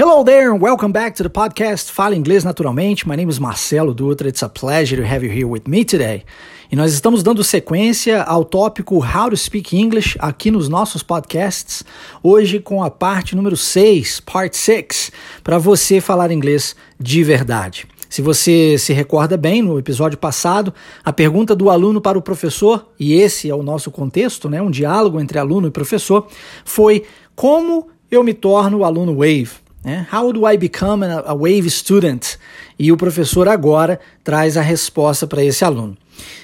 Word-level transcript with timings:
Hello 0.00 0.22
there 0.22 0.52
and 0.52 0.60
welcome 0.60 0.92
back 0.92 1.16
to 1.16 1.24
the 1.24 1.28
podcast 1.28 1.90
Fala 1.90 2.14
Inglês 2.14 2.44
Naturalmente. 2.44 3.04
My 3.04 3.16
name 3.16 3.28
is 3.28 3.40
Marcelo 3.40 3.92
Dutra. 3.92 4.28
It's 4.28 4.44
a 4.44 4.48
pleasure 4.48 4.96
to 4.96 5.04
have 5.04 5.26
you 5.26 5.32
here 5.32 5.48
with 5.48 5.66
me 5.66 5.84
today. 5.84 6.24
E 6.70 6.76
nós 6.76 6.92
estamos 6.92 7.20
dando 7.24 7.42
sequência 7.42 8.22
ao 8.22 8.44
tópico 8.44 9.04
How 9.04 9.30
to 9.30 9.36
Speak 9.36 9.76
English 9.76 10.16
aqui 10.20 10.52
nos 10.52 10.68
nossos 10.68 11.02
podcasts, 11.02 11.82
hoje 12.22 12.60
com 12.60 12.84
a 12.84 12.92
parte 12.92 13.34
número 13.34 13.56
6, 13.56 14.20
part 14.20 14.56
6, 14.56 15.10
para 15.42 15.58
você 15.58 16.00
falar 16.00 16.30
inglês 16.30 16.76
de 16.96 17.24
verdade. 17.24 17.84
Se 18.08 18.22
você 18.22 18.78
se 18.78 18.92
recorda 18.92 19.36
bem, 19.36 19.62
no 19.62 19.80
episódio 19.80 20.16
passado, 20.16 20.72
a 21.04 21.12
pergunta 21.12 21.56
do 21.56 21.70
aluno 21.70 22.00
para 22.00 22.16
o 22.16 22.22
professor, 22.22 22.88
e 23.00 23.14
esse 23.14 23.50
é 23.50 23.54
o 23.54 23.64
nosso 23.64 23.90
contexto, 23.90 24.48
né, 24.48 24.62
um 24.62 24.70
diálogo 24.70 25.20
entre 25.20 25.40
aluno 25.40 25.66
e 25.66 25.72
professor, 25.72 26.28
foi 26.64 27.02
como 27.34 27.88
eu 28.08 28.22
me 28.22 28.32
torno 28.32 28.84
aluno 28.84 29.12
Wave? 29.12 29.66
Né? 29.84 30.06
How 30.12 30.32
do 30.32 30.48
I 30.48 30.56
become 30.56 31.04
a 31.04 31.34
Wave 31.34 31.70
student? 31.70 32.36
E 32.78 32.90
o 32.92 32.96
professor 32.96 33.48
agora 33.48 34.00
traz 34.22 34.56
a 34.56 34.62
resposta 34.62 35.26
para 35.26 35.44
esse 35.44 35.64
aluno. 35.64 35.96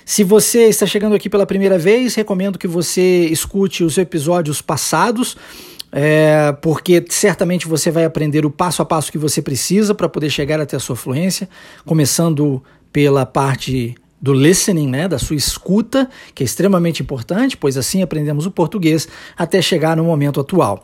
Se 0.05 0.23
você 0.23 0.65
está 0.69 0.87
chegando 0.87 1.15
aqui 1.15 1.29
pela 1.29 1.47
primeira 1.47 1.79
vez, 1.79 2.15
recomendo 2.15 2.59
que 2.59 2.69
você 2.69 3.27
escute 3.27 3.83
os 3.83 3.99
episódios 3.99 4.63
passados. 4.63 5.37
É, 5.97 6.53
porque 6.61 7.05
certamente 7.09 7.69
você 7.69 7.89
vai 7.89 8.05
aprender 8.05 8.45
o 8.45 8.51
passo 8.51 8.83
a 8.83 8.85
passo 8.85 9.13
que 9.13 9.19
você 9.19 9.41
precisa 9.41 9.95
para 9.95 10.09
poder 10.09 10.29
chegar 10.29 10.61
até 10.61 10.77
a 10.77 10.81
sua 10.81 10.97
fluência, 10.97 11.49
começando 11.85 12.61
pela 12.93 13.25
parte 13.25 13.95
do 14.25 14.33
listening, 14.33 14.89
né, 14.89 15.07
da 15.07 15.19
sua 15.19 15.37
escuta, 15.37 16.09
que 16.35 16.43
é 16.43 16.47
extremamente 16.47 17.03
importante, 17.03 17.59
pois 17.59 17.77
assim 17.77 18.01
aprendemos 18.01 18.47
o 18.47 18.51
português 18.51 19.07
até 19.37 19.61
chegar 19.61 19.99
no 19.99 20.03
momento 20.03 20.41
atual. 20.41 20.83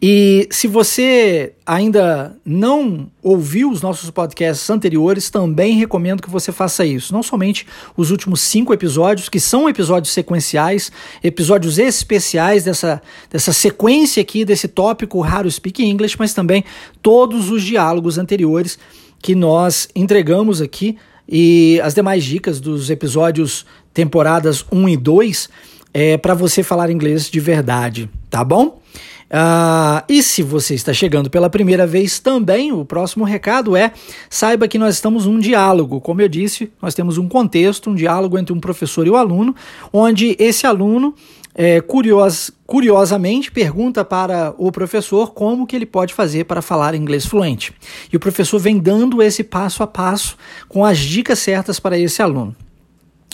E 0.00 0.46
se 0.52 0.68
você 0.68 1.54
ainda 1.66 2.36
não 2.44 3.10
ouviu 3.20 3.72
os 3.72 3.82
nossos 3.82 4.08
podcasts 4.12 4.70
anteriores, 4.70 5.30
também 5.30 5.76
recomendo 5.76 6.22
que 6.22 6.30
você 6.30 6.52
faça 6.52 6.86
isso. 6.86 7.12
Não 7.12 7.24
somente 7.24 7.66
os 7.96 8.12
últimos 8.12 8.40
cinco 8.40 8.72
episódios, 8.72 9.28
que 9.28 9.40
são 9.40 9.68
episódios 9.68 10.12
sequenciais, 10.12 10.92
episódios 11.24 11.80
especiais 11.80 12.62
dessa, 12.62 13.02
dessa 13.28 13.52
sequência 13.52 14.20
aqui, 14.20 14.44
desse 14.44 14.68
tópico 14.68 15.20
Raro 15.20 15.50
Speak 15.50 15.84
English, 15.84 16.14
mas 16.16 16.32
também 16.32 16.64
todos 17.02 17.50
os 17.50 17.64
diálogos 17.64 18.16
anteriores 18.16 18.78
que 19.20 19.34
nós 19.34 19.88
entregamos 19.92 20.60
aqui 20.60 20.96
e 21.28 21.80
as 21.82 21.94
demais 21.94 22.24
dicas 22.24 22.60
dos 22.60 22.90
episódios 22.90 23.66
temporadas 23.92 24.64
1 24.70 24.88
e 24.88 24.96
2 24.96 25.48
é 25.92 26.16
para 26.16 26.34
você 26.34 26.62
falar 26.62 26.90
inglês 26.90 27.30
de 27.30 27.40
verdade, 27.40 28.10
tá 28.30 28.44
bom? 28.44 28.80
Uh, 29.26 30.04
e 30.08 30.22
se 30.22 30.40
você 30.40 30.74
está 30.74 30.92
chegando 30.92 31.28
pela 31.28 31.50
primeira 31.50 31.84
vez 31.84 32.20
também, 32.20 32.70
o 32.70 32.84
próximo 32.84 33.24
recado 33.24 33.76
é: 33.76 33.92
saiba 34.30 34.68
que 34.68 34.78
nós 34.78 34.94
estamos 34.94 35.26
num 35.26 35.40
diálogo. 35.40 36.00
Como 36.00 36.22
eu 36.22 36.28
disse, 36.28 36.70
nós 36.80 36.94
temos 36.94 37.18
um 37.18 37.28
contexto, 37.28 37.90
um 37.90 37.94
diálogo 37.94 38.38
entre 38.38 38.52
um 38.52 38.60
professor 38.60 39.04
e 39.04 39.10
o 39.10 39.16
aluno, 39.16 39.54
onde 39.92 40.36
esse 40.38 40.64
aluno 40.64 41.12
é, 41.58 41.80
curios, 41.80 42.50
curiosamente 42.66 43.50
pergunta 43.50 44.04
para 44.04 44.54
o 44.58 44.70
professor 44.70 45.32
como 45.32 45.66
que 45.66 45.74
ele 45.74 45.86
pode 45.86 46.12
fazer 46.12 46.44
para 46.44 46.60
falar 46.60 46.94
inglês 46.94 47.24
fluente. 47.24 47.72
E 48.12 48.16
o 48.16 48.20
professor 48.20 48.58
vem 48.58 48.78
dando 48.78 49.22
esse 49.22 49.42
passo 49.42 49.82
a 49.82 49.86
passo 49.86 50.36
com 50.68 50.84
as 50.84 50.98
dicas 50.98 51.38
certas 51.38 51.80
para 51.80 51.98
esse 51.98 52.20
aluno. 52.20 52.54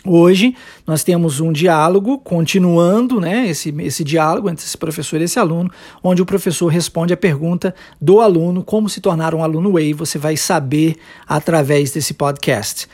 Hoje 0.05 0.56
nós 0.84 1.05
temos 1.05 1.39
um 1.39 1.53
diálogo, 1.53 2.19
continuando 2.19 3.20
né, 3.20 3.48
esse, 3.48 3.73
esse 3.81 4.03
diálogo 4.03 4.51
entre 4.51 4.64
esse 4.64 4.77
professor 4.77 5.20
e 5.20 5.25
esse 5.25 5.39
aluno, 5.39 5.70
onde 6.03 6.20
o 6.20 6.27
professor 6.27 6.67
responde 6.67 7.12
a 7.12 7.17
pergunta 7.17 7.73
do 8.01 8.20
aluno, 8.20 8.64
como 8.64 8.89
se 8.89 9.01
tornar 9.01 9.33
um 9.33 9.45
aluno 9.45 9.73
Way, 9.73 9.95
você 9.95 10.19
vai 10.19 10.36
saber 10.36 10.97
através 11.27 11.92
desse 11.92 12.14
podcast. 12.14 12.89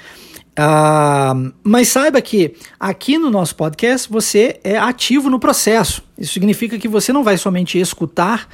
Uh, 0.59 1.53
mas 1.63 1.87
saiba 1.87 2.21
que 2.21 2.57
aqui 2.81 3.17
no 3.17 3.31
nosso 3.31 3.55
podcast 3.55 4.11
você 4.11 4.59
é 4.65 4.77
ativo 4.77 5.31
no 5.31 5.39
processo. 5.39 6.03
Isso 6.19 6.33
significa 6.33 6.77
que 6.77 6.89
você 6.89 7.13
não 7.13 7.23
vai 7.23 7.39
somente 7.39 7.79
escutar 7.79 8.49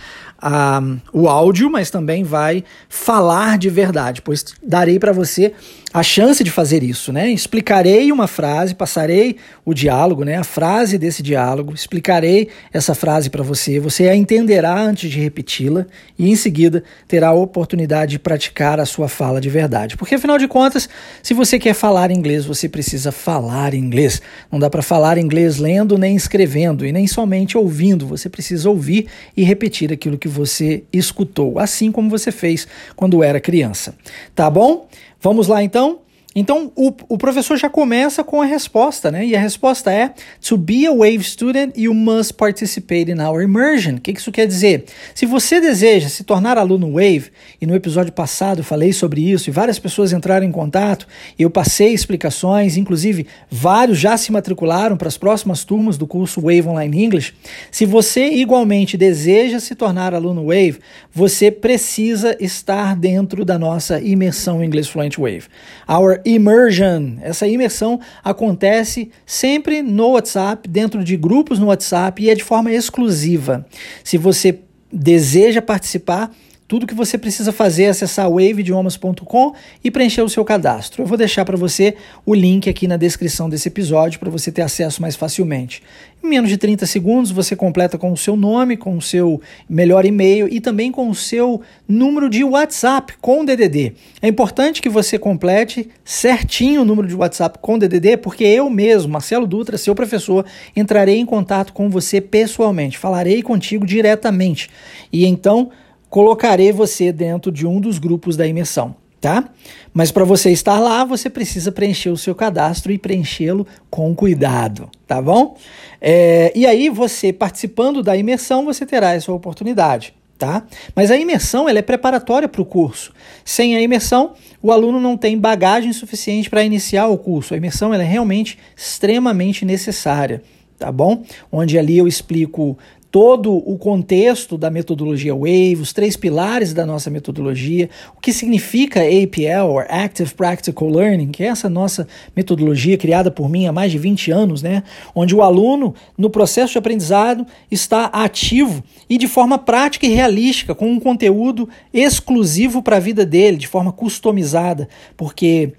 uh, 0.45 1.01
o 1.13 1.29
áudio, 1.29 1.71
mas 1.71 1.91
também 1.91 2.23
vai 2.23 2.63
falar 2.89 3.57
de 3.57 3.71
verdade, 3.71 4.21
pois 4.21 4.45
darei 4.63 4.99
para 4.99 5.13
você 5.13 5.55
a 5.95 6.03
chance 6.03 6.43
de 6.43 6.51
fazer 6.51 6.83
isso, 6.83 7.13
né? 7.13 7.31
Explicarei 7.31 8.11
uma 8.11 8.27
frase, 8.27 8.75
passarei 8.75 9.37
o 9.65 9.73
diálogo, 9.73 10.25
né? 10.25 10.37
A 10.37 10.43
frase 10.43 10.99
desse 10.99 11.23
diálogo, 11.23 11.73
explicarei 11.73 12.49
essa 12.73 12.97
frase 12.97 13.31
para 13.31 13.45
você, 13.45 13.79
você 13.79 14.09
a 14.09 14.17
entenderá 14.17 14.77
antes 14.77 15.09
de 15.09 15.21
repeti-la 15.21 15.87
e 16.19 16.29
em 16.29 16.35
seguida 16.35 16.83
terá 17.07 17.29
a 17.29 17.33
oportunidade 17.33 18.11
de 18.11 18.19
praticar 18.19 18.81
a 18.81 18.87
sua 18.87 19.09
fala 19.09 19.41
de 19.41 19.49
verdade. 19.49 19.97
Porque 19.97 20.17
afinal 20.17 20.37
de 20.37 20.49
contas, 20.49 20.89
se 21.23 21.33
você 21.33 21.61
quer 21.61 21.75
falar 21.75 22.11
inglês, 22.11 22.45
você 22.45 22.69
precisa 22.69 23.13
falar 23.13 23.73
inglês. 23.73 24.21
Não 24.51 24.59
dá 24.59 24.69
para 24.69 24.83
falar 24.83 25.17
inglês 25.17 25.59
lendo 25.59 25.97
nem 25.97 26.17
escrevendo 26.17 26.85
e 26.85 26.91
nem 26.91 27.07
somente 27.07 27.57
ouvindo, 27.57 28.05
você 28.05 28.29
precisa 28.29 28.69
ouvir 28.69 29.07
e 29.37 29.45
repetir 29.45 29.93
aquilo 29.93 30.19
que 30.19 30.27
você 30.35 30.85
escutou, 30.93 31.59
assim 31.59 31.93
como 31.93 32.11
você 32.11 32.33
fez 32.33 32.67
quando 32.97 33.23
era 33.23 33.41
criança. 33.41 33.95
Tá 34.35 34.51
bom? 34.51 34.89
Vamos 35.21 35.49
lá 35.49 35.63
então? 35.63 36.01
Então 36.35 36.73
o, 36.75 36.93
o 37.09 37.17
professor 37.17 37.57
já 37.57 37.69
começa 37.69 38.25
com 38.25 38.43
a 38.43 38.45
resposta, 38.45 39.11
né? 39.11 39.25
E 39.25 39.37
a 39.37 39.41
resposta 39.41 39.93
é: 39.93 40.13
To 40.49 40.57
be 40.57 40.87
a 40.87 40.93
Wave 40.93 41.23
student, 41.23 41.73
you 41.77 41.95
must 41.95 42.35
participate 42.35 43.11
in 43.11 43.21
our 43.21 43.41
immersion. 43.41 43.95
O 43.95 44.01
que 44.01 44.11
isso 44.11 44.33
quer 44.33 44.47
dizer? 44.47 44.85
Se 45.15 45.27
você 45.27 45.61
deseja 45.61 46.09
se 46.09 46.25
tornar 46.25 46.59
aluno 46.59 46.93
Wave, 46.93 47.31
e 47.61 47.67
no 47.67 47.75
episódio 47.75 48.13
passado 48.13 48.59
eu 48.59 48.65
falei 48.65 48.93
sobre 48.93 49.31
isso, 49.31 49.49
e 49.49 49.53
várias 49.53 49.79
pessoas 49.79 50.13
entraram 50.13 50.45
em 50.45 50.51
contato, 50.51 51.07
e 51.39 51.43
eu 51.43 51.51
passei 51.51 51.93
explicações, 51.93 52.77
inclusive 52.77 53.27
vários 53.51 53.99
já 53.99 54.17
se 54.17 54.33
matricularam 54.33 54.97
para 54.97 55.09
as 55.09 55.17
próximas 55.17 55.65
turmas 55.65 55.97
do 55.97 56.07
curso 56.07 56.41
Wave 56.41 56.67
Online 56.67 57.05
English. 57.05 57.35
Se 57.71 57.87
você 57.87 58.29
igualmente 58.31 58.97
deseja 58.97 59.61
se 59.61 59.75
tornar 59.75 60.15
aluno 60.15 60.47
Wave, 60.47 60.81
você 61.13 61.51
precisa 61.51 62.37
estar 62.41 62.97
dentro 62.97 63.45
da 63.45 63.59
nossa 63.59 64.01
imersão 64.01 64.63
em 64.63 64.67
inglês 64.67 64.89
Fluent 64.89 65.17
Wave. 65.17 65.45
Our 65.89 66.24
immersion. 66.25 67.17
Essa 67.21 67.47
imersão 67.47 68.01
acontece 68.23 69.11
sempre 69.27 69.83
no 69.83 70.11
WhatsApp, 70.11 70.69
dentro 70.69 71.05
de 71.05 71.17
grupos 71.17 71.59
no 71.59 71.67
WhatsApp 71.67 72.23
e 72.23 72.31
é 72.31 72.35
de 72.35 72.45
forma 72.45 72.73
exclusiva. 72.73 73.67
Se 74.03 74.17
você 74.17 74.61
deseja 74.93 75.61
participar, 75.61 76.31
tudo 76.67 76.87
que 76.87 76.95
você 76.95 77.19
precisa 77.19 77.53
fazer 77.53 77.85
é 77.85 77.89
acessar 77.91 78.29
waveidiomas.com 78.31 79.55
e 79.83 79.91
preencher 79.91 80.23
o 80.23 80.29
seu 80.29 80.45
cadastro. 80.45 81.03
Eu 81.03 81.07
vou 81.07 81.19
deixar 81.19 81.45
para 81.45 81.57
você 81.57 81.95
o 82.25 82.35
link 82.35 82.71
aqui 82.71 82.89
na 82.89 82.97
descrição 82.97 83.51
desse 83.51 83.69
episódio 83.69 84.19
para 84.19 84.31
você 84.31 84.51
ter 84.51 84.63
acesso 84.63 85.03
mais 85.03 85.15
facilmente. 85.15 85.83
Em 86.23 86.29
menos 86.29 86.49
de 86.49 86.57
30 86.57 86.87
segundos 86.87 87.31
você 87.31 87.55
completa 87.55 87.99
com 87.99 88.11
o 88.11 88.17
seu 88.17 88.35
nome, 88.35 88.79
com 88.79 88.97
o 88.97 89.03
seu 89.03 89.43
melhor 89.69 90.07
e-mail 90.07 90.49
e 90.51 90.59
também 90.59 90.91
com 90.91 91.11
o 91.11 91.15
seu 91.15 91.61
número 91.87 92.31
de 92.31 92.43
WhatsApp 92.43 93.13
com 93.21 93.45
DDD. 93.45 93.93
É 94.23 94.29
importante 94.29 94.81
que 94.81 94.89
você 94.89 95.19
complete 95.19 95.91
certinho 96.03 96.81
o 96.81 96.85
número 96.85 97.07
de 97.07 97.15
WhatsApp 97.15 97.59
com 97.61 97.79
DDD, 97.79 98.17
porque 98.17 98.43
eu 98.43 98.71
mesmo, 98.71 99.13
Marcelo 99.13 99.47
Dutra, 99.47 99.77
seu 99.77 99.95
professor, 99.95 100.47
entrarei 100.75 101.19
em 101.19 101.27
contato 101.27 101.75
com 101.75 101.91
você 101.91 102.23
pessoalmente, 102.23 102.97
falarei 102.97 103.43
contigo 103.43 103.85
diretamente. 103.85 104.71
E 105.13 105.27
então 105.27 105.71
colocarei 106.15 106.71
você 106.71 107.11
dentro 107.11 107.51
de 107.51 107.67
um 107.67 107.81
dos 107.81 107.99
grupos 107.99 108.37
da 108.37 108.47
imersão, 108.47 108.95
tá? 109.21 109.49
Mas 109.93 110.13
para 110.13 110.23
você 110.23 110.53
estar 110.53 110.79
lá, 110.79 111.05
você 111.05 111.29
precisa 111.29 111.73
preencher 111.73 112.11
o 112.11 112.17
seu 112.17 112.37
cadastro 112.37 112.93
e 112.93 112.99
preenchê-lo 112.99 113.67
com 113.91 114.15
cuidado, 114.15 114.89
tá 115.09 115.21
bom? 115.21 115.57
É, 116.01 116.53
e 116.55 116.67
aí, 116.67 116.89
você 116.89 117.33
participando 117.33 118.01
da 118.01 118.17
imersão, 118.17 118.65
você 118.65 118.87
terá 118.87 119.13
essa 119.13 119.33
oportunidade. 119.33 120.15
Tá? 120.39 120.65
Mas 120.95 121.11
a 121.11 121.17
imersão 121.17 121.69
ela 121.69 121.79
é 121.79 121.83
preparatória 121.83 122.49
para 122.49 122.61
o 122.63 122.65
curso. 122.65 123.13
Sem 123.45 123.77
a 123.77 123.81
imersão, 123.81 124.35
o 124.63 124.71
aluno 124.71 125.01
não 125.01 125.17
tem 125.17 125.39
bagagem 125.39 125.93
suficiente 125.93 126.51
para 126.51 126.63
iniciar 126.63 127.09
o 127.09 127.19
curso. 127.19 127.55
A 127.55 127.57
imersão 127.57 127.95
ela 127.95 128.03
é 128.03 128.07
realmente 128.07 128.59
extremamente 128.77 129.65
necessária, 129.65 130.43
tá 130.79 130.93
bom? 130.93 131.25
Onde 131.51 131.79
ali 131.79 131.99
eu 131.99 132.07
explico 132.07 132.77
todo 133.15 133.55
o 133.55 133.79
contexto 133.79 134.59
da 134.59 134.69
metodologia 134.69 135.33
Wave, 135.33 135.77
os 135.81 135.93
três 135.93 136.17
pilares 136.17 136.75
da 136.75 136.85
nossa 136.85 137.09
metodologia, 137.09 137.89
o 138.17 138.21
que 138.21 138.33
significa 138.33 139.03
APL, 139.03 139.71
or 139.71 139.87
Active 139.89 140.35
Practical 140.35 140.89
Learning, 140.89 141.29
que 141.29 141.45
é 141.45 141.47
essa 141.47 141.71
nossa 141.71 142.09
metodologia 142.35 142.99
criada 142.99 143.31
por 143.31 143.49
mim 143.49 143.69
há 143.69 143.73
mais 143.73 143.93
de 143.93 143.99
20 143.99 144.33
anos, 144.33 144.65
né? 144.65 144.83
onde 145.15 145.33
o 145.33 145.43
aluno, 145.43 145.95
no 146.19 146.29
processo 146.29 146.73
de 146.73 146.79
aprendizado, 146.79 147.47
está 147.71 148.07
ativo 148.07 148.83
e 149.09 149.17
de 149.17 149.29
forma 149.29 149.59
prática 149.59 150.07
e 150.07 150.13
realística, 150.13 150.75
com 150.75 150.91
um 150.91 150.99
conteúdo 150.99 151.69
exclusivo 151.93 152.83
para 152.83 152.97
a 152.97 153.01
vida 153.01 153.25
dele, 153.25 153.59
de 153.59 153.69
forma 153.69 153.93
customizada, 153.93 154.89
porque 155.17 155.75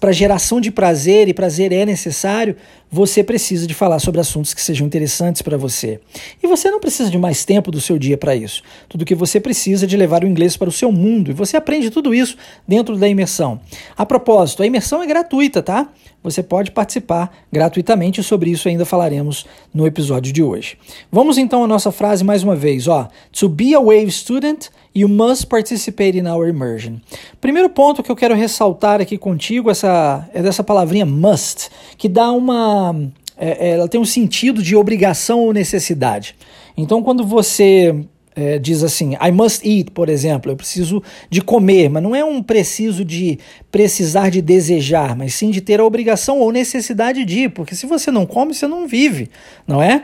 para 0.00 0.10
geração 0.10 0.60
de 0.60 0.72
prazer, 0.72 1.28
e 1.28 1.32
prazer 1.32 1.70
é 1.70 1.86
necessário, 1.86 2.56
você 2.90 3.22
precisa 3.22 3.64
de 3.64 3.74
falar 3.74 4.00
sobre 4.00 4.20
assuntos 4.20 4.52
que 4.52 4.60
sejam 4.60 4.84
interessantes 4.84 5.40
para 5.40 5.56
você. 5.56 6.00
E 6.42 6.48
você 6.48 6.68
não 6.68 6.80
precisa 6.80 7.08
de 7.08 7.16
mais 7.16 7.44
tempo 7.44 7.70
do 7.70 7.80
seu 7.80 7.96
dia 7.96 8.18
para 8.18 8.34
isso. 8.34 8.60
Tudo 8.88 9.04
que 9.04 9.14
você 9.14 9.38
precisa 9.38 9.86
é 9.86 9.88
de 9.88 9.96
levar 9.96 10.24
o 10.24 10.26
inglês 10.26 10.56
para 10.56 10.68
o 10.68 10.72
seu 10.72 10.90
mundo. 10.90 11.30
E 11.30 11.34
você 11.34 11.56
aprende 11.56 11.90
tudo 11.90 12.12
isso 12.12 12.36
dentro 12.66 12.96
da 12.96 13.06
imersão. 13.06 13.60
A 13.96 14.04
propósito, 14.04 14.64
a 14.64 14.66
imersão 14.66 15.00
é 15.00 15.06
gratuita, 15.06 15.62
tá? 15.62 15.90
Você 16.24 16.42
pode 16.42 16.72
participar 16.72 17.32
gratuitamente 17.52 18.20
e 18.20 18.24
sobre 18.24 18.50
isso 18.50 18.68
ainda 18.68 18.84
falaremos 18.84 19.46
no 19.72 19.86
episódio 19.86 20.32
de 20.32 20.42
hoje. 20.42 20.76
Vamos 21.10 21.38
então 21.38 21.62
à 21.62 21.68
nossa 21.68 21.92
frase 21.92 22.24
mais 22.24 22.42
uma 22.42 22.56
vez, 22.56 22.88
ó. 22.88 23.08
To 23.38 23.48
be 23.48 23.76
a 23.76 23.80
wave 23.80 24.10
student, 24.10 24.70
you 24.96 25.08
must 25.08 25.46
participate 25.48 26.16
in 26.18 26.26
our 26.26 26.48
immersion. 26.48 27.00
Primeiro 27.40 27.68
ponto 27.68 28.02
que 28.02 28.10
eu 28.10 28.16
quero 28.16 28.34
ressaltar 28.34 29.00
aqui 29.00 29.18
contigo 29.18 29.70
essa, 29.70 30.26
é 30.32 30.42
dessa 30.42 30.64
palavrinha 30.64 31.04
must, 31.04 31.68
que 31.98 32.08
dá 32.08 32.32
uma. 32.32 32.96
É, 33.36 33.72
ela 33.72 33.86
tem 33.86 34.00
um 34.00 34.04
sentido 34.04 34.62
de 34.62 34.74
obrigação 34.74 35.40
ou 35.40 35.52
necessidade. 35.52 36.34
Então, 36.74 37.02
quando 37.02 37.26
você 37.26 38.06
é, 38.36 38.58
diz 38.58 38.84
assim, 38.84 39.14
I 39.14 39.32
must 39.32 39.66
eat, 39.66 39.90
por 39.92 40.10
exemplo, 40.10 40.52
eu 40.52 40.56
preciso 40.56 41.02
de 41.30 41.40
comer, 41.40 41.88
mas 41.88 42.02
não 42.02 42.14
é 42.14 42.22
um 42.22 42.42
preciso 42.42 43.02
de 43.02 43.38
precisar 43.72 44.30
de 44.30 44.42
desejar, 44.42 45.16
mas 45.16 45.34
sim 45.34 45.50
de 45.50 45.62
ter 45.62 45.80
a 45.80 45.84
obrigação 45.84 46.38
ou 46.40 46.52
necessidade 46.52 47.24
de, 47.24 47.48
porque 47.48 47.74
se 47.74 47.86
você 47.86 48.10
não 48.10 48.26
come, 48.26 48.52
você 48.52 48.66
não 48.66 48.86
vive, 48.86 49.30
não 49.66 49.82
é? 49.82 50.02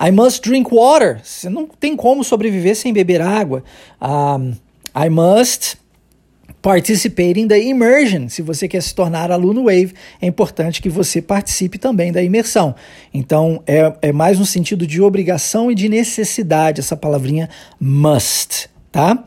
I 0.00 0.12
must 0.12 0.48
drink 0.48 0.72
water, 0.72 1.20
você 1.24 1.48
não 1.48 1.66
tem 1.66 1.96
como 1.96 2.22
sobreviver 2.22 2.76
sem 2.76 2.92
beber 2.92 3.20
água. 3.20 3.64
Um, 4.00 4.52
I 4.94 5.08
must 5.08 5.81
Participating 6.62 7.48
da 7.48 7.58
immersion. 7.58 8.28
Se 8.28 8.40
você 8.40 8.68
quer 8.68 8.80
se 8.80 8.94
tornar 8.94 9.32
aluno 9.32 9.64
Wave, 9.64 9.92
é 10.20 10.26
importante 10.26 10.80
que 10.80 10.88
você 10.88 11.20
participe 11.20 11.76
também 11.76 12.12
da 12.12 12.22
imersão. 12.22 12.74
Então, 13.12 13.60
é, 13.66 13.92
é 14.00 14.12
mais 14.12 14.38
no 14.38 14.46
sentido 14.46 14.86
de 14.86 15.02
obrigação 15.02 15.72
e 15.72 15.74
de 15.74 15.88
necessidade, 15.88 16.80
essa 16.80 16.96
palavrinha 16.96 17.50
must, 17.80 18.70
tá? 18.92 19.24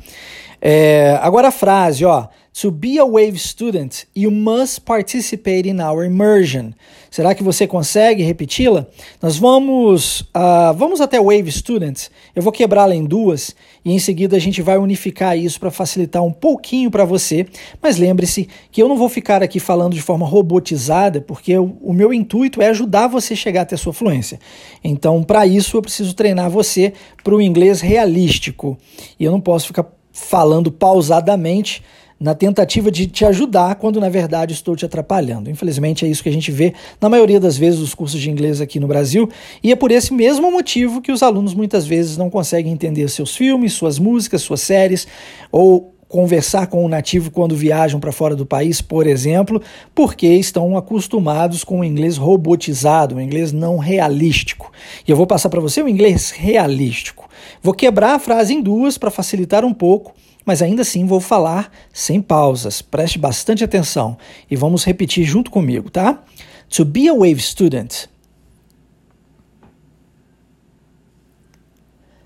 É, 0.62 1.20
agora 1.22 1.50
a 1.50 1.52
frase, 1.52 2.06
ó. 2.06 2.28
To 2.62 2.72
be 2.72 2.98
a 2.98 3.04
Wave 3.04 3.38
student, 3.38 4.06
you 4.16 4.32
must 4.32 4.86
participate 4.86 5.68
in 5.68 5.82
our 5.82 6.06
immersion. 6.06 6.72
Será 7.12 7.36
que 7.36 7.44
você 7.44 7.68
consegue 7.68 8.24
repeti-la? 8.24 8.88
Nós 9.22 9.36
vamos, 9.38 10.22
uh, 10.22 10.74
vamos 10.74 11.02
até 11.02 11.20
Wave 11.22 11.52
Students. 11.52 12.10
Eu 12.34 12.42
vou 12.42 12.54
quebrá-la 12.54 12.96
em 12.96 13.04
duas 13.04 13.54
e 13.84 13.92
em 13.92 14.00
seguida 14.00 14.38
a 14.38 14.40
gente 14.40 14.62
vai 14.62 14.78
unificar 14.78 15.38
isso 15.38 15.60
para 15.60 15.70
facilitar 15.70 16.24
um 16.24 16.32
pouquinho 16.32 16.90
para 16.90 17.04
você. 17.04 17.46
Mas 17.82 17.98
lembre-se 17.98 18.48
que 18.72 18.82
eu 18.82 18.88
não 18.88 18.96
vou 18.96 19.10
ficar 19.10 19.44
aqui 19.44 19.60
falando 19.60 19.94
de 19.94 20.02
forma 20.02 20.26
robotizada, 20.26 21.20
porque 21.20 21.52
eu, 21.52 21.78
o 21.82 21.92
meu 21.92 22.14
intuito 22.14 22.62
é 22.62 22.68
ajudar 22.68 23.08
você 23.08 23.34
a 23.34 23.38
chegar 23.38 23.62
até 23.64 23.76
a 23.76 23.78
sua 23.78 23.92
fluência. 23.92 24.40
Então, 24.82 25.24
para 25.24 25.46
isso, 25.46 25.76
eu 25.76 25.82
preciso 25.82 26.14
treinar 26.14 26.50
você 26.50 26.94
para 27.22 27.36
o 27.36 27.42
inglês 27.42 27.82
realístico. 27.82 28.78
E 29.20 29.26
eu 29.26 29.32
não 29.34 29.42
posso 29.42 29.68
ficar 29.68 29.86
falando 30.14 30.72
pausadamente 30.72 31.84
na 32.20 32.34
tentativa 32.34 32.90
de 32.90 33.08
te 33.08 33.26
ajudar 33.26 33.76
quando 33.76 34.00
na 34.00 34.10
verdade 34.10 34.54
estou 34.54 34.76
te 34.76 34.86
atrapalhando. 34.86 35.50
Infelizmente 35.50 36.06
é 36.06 36.08
isso 36.08 36.24
que 36.24 36.30
a 36.30 36.32
gente 36.32 36.52
vê 36.52 36.74
na 37.00 37.10
maioria 37.10 37.40
das 37.40 37.58
vezes 37.58 37.80
dos 37.80 37.94
cursos 37.94 38.20
de 38.20 38.30
inglês 38.30 38.62
aqui 38.62 38.80
no 38.80 38.88
Brasil, 38.88 39.30
e 39.64 39.72
é 39.72 39.76
por 39.76 39.92
esse 39.92 40.14
mesmo 40.14 40.52
motivo 40.52 41.02
que 41.02 41.12
os 41.12 41.22
alunos 41.22 41.54
muitas 41.54 41.86
vezes 41.86 42.18
não 42.18 42.30
conseguem 42.30 42.72
entender 42.72 43.10
seus 43.10 43.36
filmes, 43.36 43.74
suas 43.74 44.00
músicas, 44.00 44.42
suas 44.42 44.62
séries 44.62 45.08
ou 45.52 45.96
conversar 46.08 46.68
com 46.68 46.86
o 46.86 46.88
nativo 46.88 47.32
quando 47.32 47.56
viajam 47.56 48.00
para 48.00 48.12
fora 48.12 48.36
do 48.36 48.46
país, 48.46 48.80
por 48.82 49.08
exemplo, 49.08 49.62
porque 49.94 50.28
estão 50.28 50.78
acostumados 50.78 51.64
com 51.64 51.80
o 51.80 51.84
inglês 51.84 52.16
robotizado, 52.16 53.16
o 53.16 53.22
inglês 53.22 53.52
não 53.52 53.78
realístico. 53.78 54.72
E 55.06 55.12
eu 55.12 55.18
vou 55.18 55.28
passar 55.28 55.50
para 55.50 55.60
você 55.60 55.82
o 55.82 55.90
inglês 55.90 56.32
realístico. 56.32 57.28
Vou 57.62 57.74
quebrar 57.74 58.16
a 58.16 58.20
frase 58.20 58.54
em 58.54 58.62
duas 58.62 58.98
para 58.98 59.12
facilitar 59.12 59.66
um 59.66 59.74
pouco 59.74 60.14
mas 60.46 60.62
ainda 60.62 60.84
assim 60.84 61.06
vou 61.06 61.20
falar 61.20 61.72
sem 61.92 62.22
pausas. 62.22 62.82
Preste 62.82 63.18
bastante 63.18 63.64
atenção 63.64 64.18
e 64.50 64.56
vamos 64.56 64.84
repetir 64.84 65.26
junto 65.26 65.50
comigo, 65.50 65.90
tá? 65.90 66.24
To 66.70 66.86
be 66.86 67.08
a 67.10 67.14
wave 67.14 67.42
student. 67.42 68.08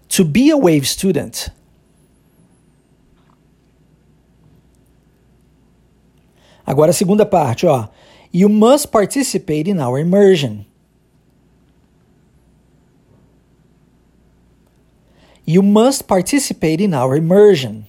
To 0.09 0.25
be 0.25 0.51
a 0.51 0.57
wave 0.57 0.85
student. 0.85 1.49
Agora 6.65 6.91
a 6.91 6.93
segunda 6.93 7.25
parte, 7.25 7.65
ó. 7.65 7.87
You 8.31 8.49
must 8.49 8.89
participate 8.89 9.67
in 9.67 9.79
our 9.79 9.97
immersion. 9.99 10.65
You 15.47 15.63
must 15.63 16.03
participate 16.03 16.83
in 16.83 16.93
our 16.93 17.17
immersion. 17.17 17.88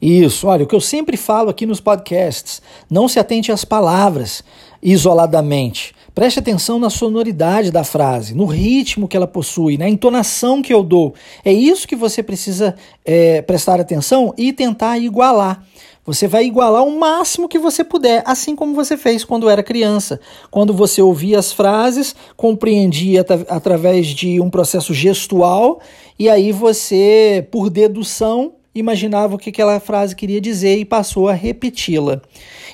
Isso, 0.00 0.46
olha, 0.46 0.64
o 0.64 0.66
que 0.66 0.74
eu 0.74 0.80
sempre 0.80 1.16
falo 1.16 1.48
aqui 1.48 1.64
nos 1.64 1.80
podcasts, 1.80 2.60
não 2.90 3.08
se 3.08 3.18
atente 3.18 3.50
às 3.50 3.64
palavras 3.64 4.44
isoladamente. 4.82 5.94
Preste 6.14 6.38
atenção 6.38 6.78
na 6.78 6.88
sonoridade 6.88 7.70
da 7.70 7.84
frase, 7.84 8.34
no 8.34 8.46
ritmo 8.46 9.08
que 9.08 9.16
ela 9.16 9.26
possui, 9.26 9.76
na 9.76 9.88
entonação 9.88 10.62
que 10.62 10.72
eu 10.72 10.82
dou. 10.82 11.14
É 11.44 11.52
isso 11.52 11.86
que 11.86 11.96
você 11.96 12.22
precisa 12.22 12.74
é, 13.04 13.42
prestar 13.42 13.80
atenção 13.80 14.32
e 14.36 14.52
tentar 14.52 14.98
igualar. 14.98 15.62
Você 16.06 16.28
vai 16.28 16.46
igualar 16.46 16.84
o 16.84 16.98
máximo 16.98 17.48
que 17.48 17.58
você 17.58 17.82
puder, 17.82 18.22
assim 18.24 18.54
como 18.54 18.74
você 18.74 18.96
fez 18.96 19.24
quando 19.24 19.50
era 19.50 19.62
criança. 19.62 20.20
Quando 20.52 20.72
você 20.72 21.02
ouvia 21.02 21.38
as 21.38 21.52
frases, 21.52 22.14
compreendia 22.36 23.22
at 23.22 23.30
através 23.48 24.06
de 24.06 24.40
um 24.40 24.48
processo 24.48 24.94
gestual, 24.94 25.80
e 26.16 26.30
aí 26.30 26.52
você, 26.52 27.46
por 27.50 27.68
dedução, 27.68 28.52
imaginava 28.78 29.34
o 29.34 29.38
que 29.38 29.50
aquela 29.50 29.80
frase 29.80 30.14
queria 30.14 30.40
dizer 30.40 30.78
e 30.78 30.84
passou 30.84 31.28
a 31.28 31.32
repeti-la. 31.32 32.20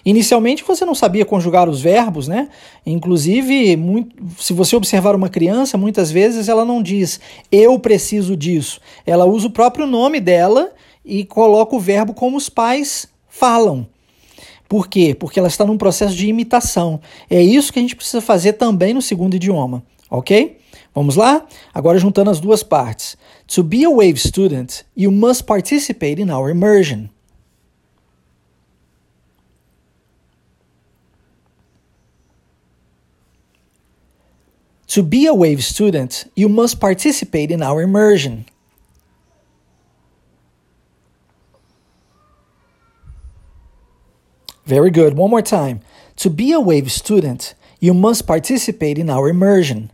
Inicialmente 0.05 0.65
você 0.65 0.85
não 0.85 0.95
sabia 0.95 1.25
conjugar 1.25 1.69
os 1.69 1.81
verbos, 1.81 2.27
né? 2.27 2.49
Inclusive, 2.85 3.77
muito, 3.77 4.17
se 4.39 4.53
você 4.53 4.75
observar 4.75 5.15
uma 5.15 5.29
criança, 5.29 5.79
muitas 5.79 6.11
vezes 6.11 6.49
ela 6.49 6.65
não 6.65 6.83
diz 6.83 7.21
eu 7.51 7.79
preciso 7.79 8.37
disso. 8.37 8.81
Ela 9.07 9.25
usa 9.25 9.47
o 9.47 9.51
próprio 9.51 9.87
nome 9.87 10.19
dela 10.19 10.73
e 11.05 11.25
coloca 11.25 11.77
o 11.77 11.81
verbo 11.81 12.13
como 12.13 12.37
os 12.37 12.49
pais 12.49 13.07
falam. 13.29 13.87
Por 14.69 14.89
quê? 14.89 15.15
Porque 15.15 15.39
ela 15.39 15.49
está 15.49 15.65
num 15.65 15.77
processo 15.77 16.15
de 16.15 16.27
imitação. 16.27 17.01
É 17.29 17.43
isso 17.43 17.73
que 17.73 17.79
a 17.79 17.83
gente 17.83 17.95
precisa 17.95 18.21
fazer 18.21 18.55
também 18.55 18.95
no 18.95 19.03
segundo 19.03 19.37
idioma, 19.37 19.83
ok? 20.11 20.59
Vamos 20.95 21.17
lá? 21.17 21.47
Agora 21.73 21.99
juntando 21.99 22.31
as 22.31 22.41
duas 22.41 22.63
partes. 22.63 23.17
To 23.53 23.63
be 23.63 23.85
a 23.85 23.91
WAVE 23.91 24.19
student, 24.19 24.83
you 24.95 25.11
must 25.11 25.47
participate 25.47 26.19
in 26.19 26.31
our 26.31 26.49
immersion. 26.49 27.11
To 34.87 35.03
be 35.03 35.27
a 35.27 35.35
WAVE 35.35 35.63
student, 35.63 36.25
you 36.35 36.49
must 36.49 36.81
participate 36.81 37.51
in 37.51 37.63
our 37.63 37.83
immersion. 37.83 38.47
Very 44.65 44.91
good. 44.91 45.13
One 45.13 45.29
more 45.29 45.43
time. 45.43 45.83
To 46.17 46.31
be 46.31 46.53
a 46.53 46.61
WAVE 46.61 46.91
student, 46.91 47.53
you 47.81 47.93
must 47.93 48.27
participate 48.27 48.97
in 48.97 49.11
our 49.11 49.29
immersion. 49.29 49.91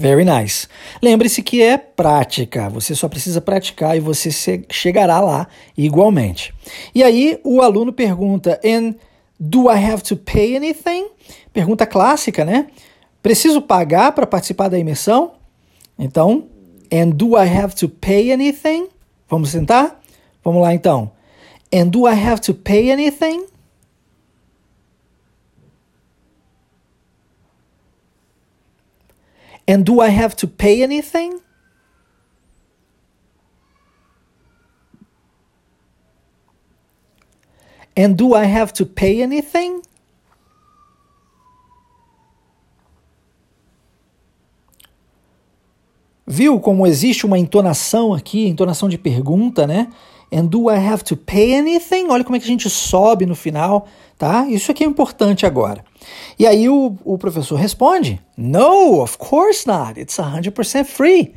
Very 0.00 0.24
nice. 0.24 0.68
Lembre-se 1.02 1.42
que 1.42 1.60
é 1.60 1.76
prática, 1.76 2.68
você 2.68 2.94
só 2.94 3.08
precisa 3.08 3.40
praticar 3.40 3.96
e 3.96 4.00
você 4.00 4.30
chegará 4.70 5.18
lá 5.18 5.48
igualmente. 5.76 6.54
E 6.94 7.02
aí 7.02 7.40
o 7.42 7.60
aluno 7.60 7.92
pergunta: 7.92 8.60
And 8.64 8.94
do 9.40 9.68
I 9.68 9.84
have 9.84 10.04
to 10.04 10.16
pay 10.16 10.56
anything? 10.56 11.08
Pergunta 11.52 11.84
clássica, 11.84 12.44
né? 12.44 12.68
Preciso 13.20 13.60
pagar 13.60 14.12
para 14.12 14.24
participar 14.24 14.68
da 14.68 14.78
imersão? 14.78 15.32
Então, 15.98 16.46
and 16.92 17.10
do 17.10 17.36
I 17.36 17.48
have 17.48 17.74
to 17.74 17.88
pay 17.88 18.32
anything? 18.32 18.86
Vamos 19.28 19.50
sentar? 19.50 20.00
Vamos 20.44 20.62
lá 20.62 20.72
então. 20.72 21.10
And 21.74 21.88
do 21.88 22.08
I 22.08 22.14
have 22.14 22.40
to 22.42 22.54
pay 22.54 22.92
anything? 22.92 23.46
And 29.68 29.84
do 29.84 30.00
I 30.00 30.08
have 30.08 30.34
to 30.36 30.48
pay 30.48 30.82
anything? 30.82 31.40
And 37.94 38.14
do 38.14 38.32
I 38.34 38.46
have 38.46 38.72
to 38.74 38.86
pay 38.86 39.22
anything? 39.22 39.82
Viu 46.26 46.60
como 46.60 46.86
existe 46.86 47.26
uma 47.26 47.38
entonação 47.38 48.14
aqui, 48.14 48.46
entonação 48.46 48.88
de 48.88 48.96
pergunta, 48.96 49.66
né? 49.66 49.88
And 50.32 50.46
do 50.46 50.70
I 50.70 50.76
have 50.76 51.02
to 51.04 51.16
pay 51.16 51.54
anything? 51.54 52.08
Olha 52.08 52.22
como 52.22 52.36
é 52.36 52.38
que 52.38 52.44
a 52.44 52.48
gente 52.48 52.68
sobe 52.68 53.24
no 53.24 53.34
final, 53.34 53.86
tá? 54.18 54.46
Isso 54.48 54.70
aqui 54.70 54.84
é 54.84 54.86
importante 54.86 55.46
agora. 55.46 55.84
E 56.38 56.46
aí 56.46 56.68
o, 56.68 56.96
o 57.04 57.16
professor 57.16 57.56
responde: 57.56 58.20
No, 58.36 59.00
of 59.00 59.16
course 59.16 59.66
not. 59.66 59.98
It's 59.98 60.16
100% 60.16 60.84
free. 60.84 61.34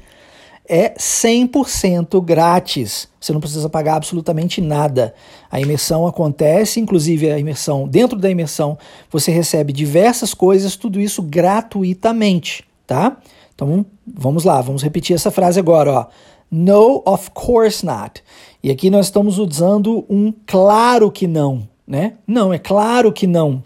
É 0.68 0.90
100% 0.92 2.24
grátis. 2.24 3.08
Você 3.20 3.34
não 3.34 3.40
precisa 3.40 3.70
pagar 3.70 3.96
absolutamente 3.96 4.62
nada. 4.62 5.14
A 5.50 5.60
imersão 5.60 6.08
acontece, 6.08 6.80
inclusive 6.80 7.32
a 7.32 7.40
imersão, 7.40 7.88
dentro 7.88 8.18
da 8.18 8.30
imersão, 8.30 8.78
você 9.10 9.32
recebe 9.32 9.74
diversas 9.74 10.34
coisas, 10.34 10.76
tudo 10.76 11.00
isso 11.00 11.22
gratuitamente, 11.22 12.64
tá? 12.88 13.18
Então 13.54 13.86
vamos 14.08 14.44
lá, 14.44 14.62
vamos 14.62 14.82
repetir 14.82 15.16
essa 15.16 15.30
frase 15.30 15.60
agora, 15.60 15.92
ó. 15.92 16.06
No, 16.50 17.02
of 17.06 17.32
course 17.32 17.86
not. 17.86 18.22
E 18.64 18.70
aqui 18.70 18.90
nós 18.90 19.08
estamos 19.08 19.38
usando 19.38 20.06
um 20.10 20.34
claro 20.46 21.12
que 21.12 21.28
não, 21.28 21.68
né? 21.88 22.14
Não, 22.28 22.54
é 22.54 22.60
claro 22.60 23.12
que 23.12 23.26
não. 23.26 23.64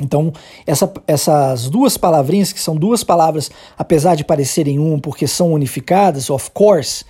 Então, 0.00 0.32
essa, 0.66 0.92
essas 1.06 1.68
duas 1.68 1.96
palavrinhas, 1.96 2.52
que 2.52 2.60
são 2.60 2.76
duas 2.76 3.02
palavras, 3.02 3.50
apesar 3.76 4.14
de 4.14 4.24
parecerem 4.24 4.78
um, 4.78 4.98
porque 4.98 5.26
são 5.26 5.52
unificadas, 5.52 6.30
of 6.30 6.50
course, 6.52 7.04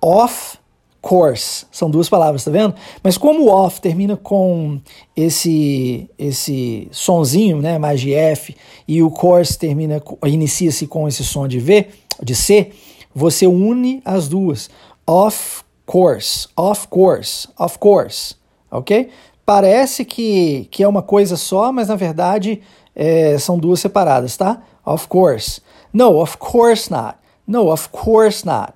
of 0.00 0.58
course, 1.00 1.66
são 1.70 1.88
duas 1.88 2.08
palavras, 2.08 2.44
tá 2.44 2.50
vendo? 2.50 2.74
Mas 3.02 3.16
como 3.16 3.44
o 3.44 3.48
off 3.48 3.80
termina 3.80 4.16
com 4.16 4.80
esse 5.16 6.10
esse 6.18 6.88
sonzinho, 6.90 7.62
né, 7.62 7.78
mais 7.78 8.00
de 8.00 8.12
F, 8.12 8.56
e 8.88 9.02
o 9.02 9.10
course 9.10 9.56
termina 9.56 10.02
inicia-se 10.24 10.86
com 10.86 11.06
esse 11.06 11.24
som 11.24 11.46
de 11.46 11.58
V, 11.58 11.88
de 12.22 12.34
C, 12.34 12.72
você 13.14 13.46
une 13.46 14.02
as 14.04 14.28
duas. 14.28 14.68
Of 15.06 15.62
course, 15.86 16.48
of 16.56 16.88
course, 16.88 17.48
of 17.58 17.78
course, 17.78 18.34
ok? 18.70 19.08
Parece 19.44 20.04
que, 20.04 20.66
que 20.70 20.82
é 20.82 20.88
uma 20.88 21.02
coisa 21.02 21.36
só, 21.36 21.72
mas 21.72 21.88
na 21.88 21.94
verdade 21.94 22.60
é, 22.94 23.38
são 23.38 23.58
duas 23.58 23.80
separadas, 23.80 24.36
tá? 24.36 24.62
Of 24.84 25.06
course. 25.08 25.60
No, 25.92 26.20
of 26.20 26.36
course 26.38 26.90
not. 26.90 27.16
No, 27.46 27.70
of 27.72 27.88
course 27.90 28.44
not. 28.44 28.72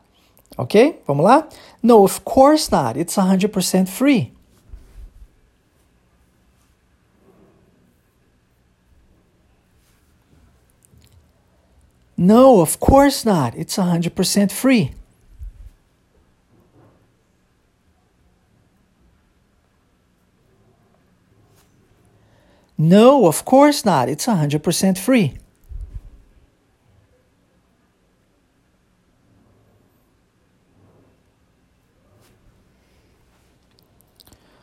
Ok? 0.56 1.00
Vamos 1.06 1.24
lá? 1.24 1.48
No, 1.82 2.04
of 2.04 2.20
course 2.20 2.70
not. 2.70 2.98
It's 2.98 3.16
100% 3.16 3.88
free. 3.88 4.32
No, 12.16 12.60
of 12.60 12.78
course 12.78 13.24
not. 13.24 13.56
It's 13.56 13.78
100% 13.78 14.52
free. 14.52 14.92
No, 22.82 23.26
of 23.26 23.44
course 23.44 23.84
not. 23.84 24.08
It's 24.08 24.24
100% 24.26 24.96
free. 24.96 25.34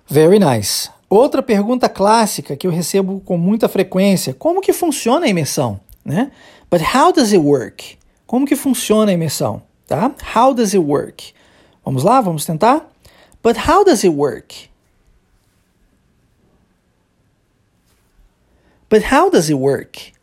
Very 0.08 0.40
nice. 0.40 0.90
Outra 1.08 1.44
pergunta 1.44 1.88
clássica 1.88 2.58
que 2.58 2.66
eu 2.66 2.72
recebo 2.72 3.22
com 3.24 3.38
muita 3.38 3.70
frequência: 3.70 4.34
como 4.34 4.62
que 4.62 4.74
funciona 4.74 5.28
a 5.28 5.30
imersão? 5.30 5.80
Né? 6.04 6.32
But 6.72 6.82
how 6.82 7.14
does 7.14 7.32
it 7.32 7.38
work? 7.38 8.00
Como 8.26 8.48
que 8.48 8.56
funciona 8.56 9.12
a 9.12 9.14
imersão? 9.14 9.62
Tá? 9.86 10.12
How 10.36 10.56
does 10.56 10.74
it 10.74 10.84
work? 10.84 11.36
Vamos 11.86 12.04
lá, 12.04 12.20
vamos 12.20 12.46
tentar? 12.46 12.90
But 13.44 13.58
how 13.70 13.86
does 13.86 14.04
it 14.04 14.10
work? 14.16 14.67
But 18.90 19.04
how 19.12 19.30
does 19.30 19.50
it 19.50 19.58
work? 19.58 20.14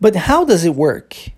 But 0.00 0.16
how 0.28 0.44
does 0.44 0.64
it 0.64 0.74
work? 0.74 1.32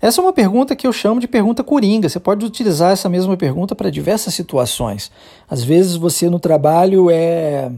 Essa 0.00 0.20
é 0.20 0.24
uma 0.24 0.32
pergunta 0.32 0.76
que 0.76 0.86
eu 0.86 0.92
chamo 0.92 1.20
de 1.20 1.26
pergunta 1.26 1.64
coringa. 1.64 2.08
Você 2.08 2.20
pode 2.20 2.44
utilizar 2.44 2.92
essa 2.92 3.08
mesma 3.08 3.36
pergunta 3.36 3.74
para 3.74 3.90
diversas 3.90 4.34
situações. 4.34 5.10
Às 5.48 5.64
vezes 5.64 5.96
você 5.96 6.28
no 6.28 6.38
trabalho 6.38 7.10
é, 7.10 7.70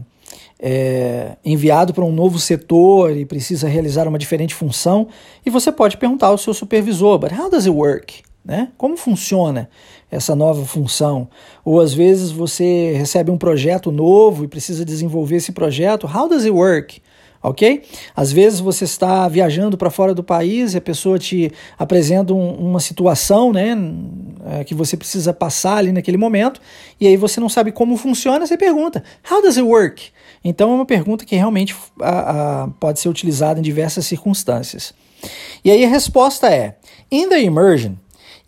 é 0.59 1.37
enviado 1.45 1.93
para 1.93 2.03
um 2.03 2.11
novo 2.11 2.37
setor 2.37 3.15
e 3.15 3.25
precisa 3.25 3.67
realizar 3.67 4.07
uma 4.07 4.19
diferente 4.19 4.53
função 4.53 5.07
e 5.45 5.49
você 5.49 5.71
pode 5.71 5.97
perguntar 5.97 6.27
ao 6.27 6.37
seu 6.37 6.53
supervisor: 6.53 7.17
But 7.17 7.31
how 7.31 7.49
does 7.49 7.65
it 7.65 7.75
work? 7.75 8.28
Né? 8.49 8.69
Como 8.79 8.97
funciona 8.97 9.69
essa 10.09 10.35
nova 10.35 10.65
função? 10.65 11.29
Ou 11.63 11.79
às 11.79 11.93
vezes 11.93 12.31
você 12.31 12.93
recebe 12.97 13.29
um 13.29 13.37
projeto 13.37 13.91
novo 13.91 14.43
e 14.43 14.47
precisa 14.47 14.83
desenvolver 14.83 15.35
esse 15.35 15.51
projeto. 15.51 16.07
How 16.07 16.27
does 16.27 16.45
it 16.45 16.49
work? 16.49 16.99
Ok? 17.43 17.83
Às 18.15 18.31
vezes 18.31 18.59
você 18.59 18.85
está 18.85 19.27
viajando 19.27 19.77
para 19.77 19.91
fora 19.91 20.15
do 20.15 20.23
país 20.23 20.73
e 20.73 20.77
a 20.77 20.81
pessoa 20.81 21.19
te 21.19 21.51
apresenta 21.77 22.33
um, 22.33 22.55
uma 22.55 22.79
situação 22.79 23.53
né, 23.53 23.77
é, 24.47 24.63
que 24.63 24.73
você 24.73 24.97
precisa 24.97 25.31
passar 25.31 25.77
ali 25.77 25.91
naquele 25.91 26.17
momento 26.17 26.59
e 26.99 27.05
aí 27.05 27.15
você 27.15 27.39
não 27.39 27.49
sabe 27.49 27.71
como 27.71 27.95
funciona, 27.97 28.47
você 28.47 28.57
pergunta: 28.57 29.03
How 29.29 29.43
does 29.43 29.57
it 29.57 29.67
work? 29.67 30.09
Então 30.43 30.71
é 30.71 30.73
uma 30.73 30.87
pergunta 30.87 31.23
que 31.23 31.35
realmente 31.35 31.75
a, 32.01 32.63
a, 32.63 32.67
pode 32.79 32.99
ser 32.99 33.09
utilizada 33.09 33.59
em 33.59 33.63
diversas 33.63 34.07
circunstâncias. 34.07 34.91
E 35.63 35.69
aí 35.69 35.85
a 35.85 35.87
resposta 35.87 36.49
é: 36.49 36.77
In 37.11 37.29
the 37.29 37.39
immersion, 37.39 37.93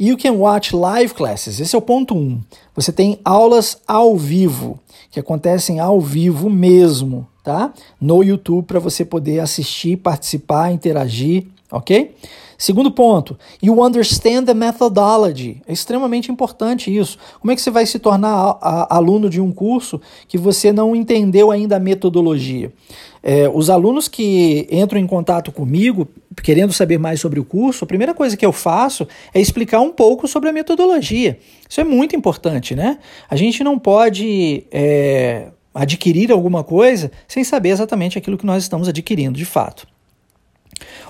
You 0.03 0.17
can 0.17 0.31
watch 0.31 0.75
live 0.75 1.13
classes. 1.13 1.59
Esse 1.59 1.75
é 1.75 1.77
o 1.77 1.81
ponto 1.81 2.15
1. 2.15 2.17
Um. 2.17 2.41
Você 2.75 2.91
tem 2.91 3.19
aulas 3.23 3.77
ao 3.87 4.17
vivo, 4.17 4.79
que 5.11 5.19
acontecem 5.19 5.79
ao 5.79 6.01
vivo 6.01 6.49
mesmo, 6.49 7.27
tá? 7.43 7.71
No 8.01 8.23
YouTube 8.23 8.65
para 8.65 8.79
você 8.79 9.05
poder 9.05 9.41
assistir, 9.41 9.97
participar, 9.97 10.71
interagir, 10.71 11.45
ok? 11.71 12.15
Segundo 12.57 12.89
ponto, 12.91 13.37
you 13.61 13.79
understand 13.83 14.45
the 14.45 14.55
methodology. 14.55 15.61
É 15.67 15.73
extremamente 15.73 16.31
importante 16.31 16.95
isso. 16.95 17.19
Como 17.39 17.51
é 17.51 17.55
que 17.55 17.61
você 17.61 17.69
vai 17.69 17.85
se 17.85 17.99
tornar 17.99 18.57
aluno 18.89 19.29
de 19.29 19.39
um 19.39 19.51
curso 19.51 20.01
que 20.27 20.37
você 20.37 20.73
não 20.73 20.95
entendeu 20.95 21.51
ainda 21.51 21.75
a 21.75 21.79
metodologia? 21.79 22.73
É, 23.21 23.47
os 23.53 23.69
alunos 23.69 24.07
que 24.07 24.67
entram 24.71 24.99
em 24.99 25.05
contato 25.05 25.51
comigo, 25.51 26.07
querendo 26.43 26.71
saber 26.73 26.97
mais 26.97 27.19
sobre 27.19 27.39
o 27.39 27.45
curso, 27.45 27.83
a 27.83 27.87
primeira 27.87 28.13
coisa 28.13 28.37
que 28.37 28.45
eu 28.45 28.51
faço 28.51 29.07
é 29.33 29.39
explicar 29.39 29.81
um 29.81 29.91
pouco 29.91 30.27
sobre 30.27 30.49
a 30.49 30.53
metodologia. 30.53 31.39
Isso 31.69 31.81
é 31.81 31.83
muito 31.83 32.15
importante, 32.15 32.75
né? 32.75 32.99
A 33.29 33.35
gente 33.35 33.63
não 33.63 33.77
pode. 33.77 34.65
É, 34.71 35.47
adquirir 35.73 36.31
alguma 36.31 36.63
coisa 36.63 37.11
sem 37.27 37.43
saber 37.43 37.69
exatamente 37.69 38.17
aquilo 38.17 38.37
que 38.37 38.45
nós 38.45 38.63
estamos 38.63 38.87
adquirindo 38.87 39.37
de 39.37 39.45
fato. 39.45 39.87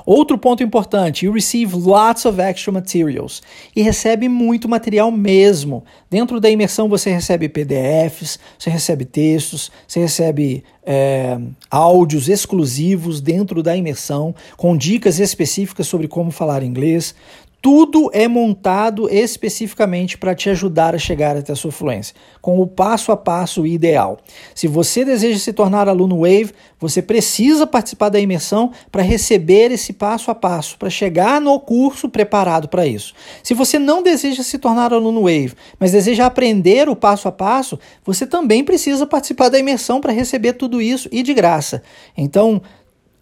Outro 0.06 0.38
ponto 0.38 0.64
importante, 0.64 1.26
you 1.26 1.34
receive 1.34 1.76
lots 1.76 2.26
of 2.26 2.40
extra 2.42 2.72
materials 2.72 3.42
e 3.76 3.82
recebe 3.82 4.28
muito 4.28 4.68
material 4.68 5.12
mesmo. 5.12 5.84
Dentro 6.10 6.40
da 6.40 6.50
imersão 6.50 6.90
você 6.90 7.12
recebe 7.12 7.48
PDFs, 7.48 8.40
você 8.58 8.70
recebe 8.70 9.06
textos, 9.06 9.72
você 9.88 10.00
recebe 10.00 10.64
é, 10.84 11.38
áudios 11.70 12.28
exclusivos 12.28 13.22
dentro 13.22 13.62
da 13.62 13.76
imersão 13.76 14.34
com 14.58 14.76
dicas 14.76 15.20
específicas 15.20 15.88
sobre 15.88 16.08
como 16.08 16.32
falar 16.32 16.64
inglês 16.64 17.16
tudo 17.62 18.10
é 18.12 18.28
montado 18.28 19.08
especificamente 19.08 20.18
para 20.18 20.34
te 20.34 20.50
ajudar 20.50 20.96
a 20.96 20.98
chegar 20.98 21.38
até 21.38 21.54
a 21.54 21.56
sua 21.56 21.72
fluência, 21.72 22.16
com 22.42 22.60
o 22.60 22.66
passo 22.66 23.12
a 23.12 23.18
passo 23.18 23.68
ideal. 23.68 24.18
Se 24.56 24.68
você 24.68 25.06
deseja 25.06 25.38
se 25.38 25.54
tornar 25.54 25.88
aluno 25.88 26.22
Wave, 26.22 26.54
você 26.80 27.04
precisa 27.04 27.68
participar 27.68 28.10
da 28.10 28.20
imersão 28.20 28.72
para 28.92 29.04
receber 29.04 29.72
esse 29.72 29.94
passo 29.94 30.32
a 30.32 30.36
passo, 30.36 30.76
para 30.80 30.90
chegar 30.90 31.40
no 31.40 31.60
curso 31.60 32.10
preparado 32.10 32.68
para 32.68 32.88
isso. 32.88 33.14
Se 33.44 33.54
você 33.54 33.78
não 33.78 34.02
deseja 34.02 34.42
se 34.42 34.58
tornar 34.58 34.92
aluno 34.92 35.22
Wave, 35.22 35.54
mas 35.80 35.92
deseja 35.92 36.26
aprender 36.26 36.90
o 36.90 36.96
passo 36.96 37.28
a 37.28 37.32
passo, 37.32 37.78
você 38.04 38.26
também 38.26 38.64
precisa 38.64 39.06
participar 39.06 39.50
da 39.50 39.60
imersão 39.60 40.02
para 40.02 40.12
receber 40.12 40.54
tudo 40.54 40.82
isso 40.82 41.08
e 41.12 41.22
de 41.22 41.34
graça. 41.34 41.84
Então, 42.18 42.60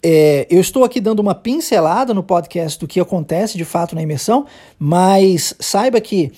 é, 0.02 0.46
eu 0.50 0.60
estou 0.60 0.84
aqui 0.84 1.00
dando 1.00 1.20
uma 1.20 1.34
pincelada 1.34 2.14
no 2.14 2.22
podcast 2.22 2.78
do 2.78 2.86
que 2.86 3.00
acontece 3.00 3.56
de 3.56 3.64
fato 3.64 3.94
na 3.94 4.02
imersão, 4.02 4.46
mas 4.78 5.54
saiba 5.58 6.00
que 6.00 6.32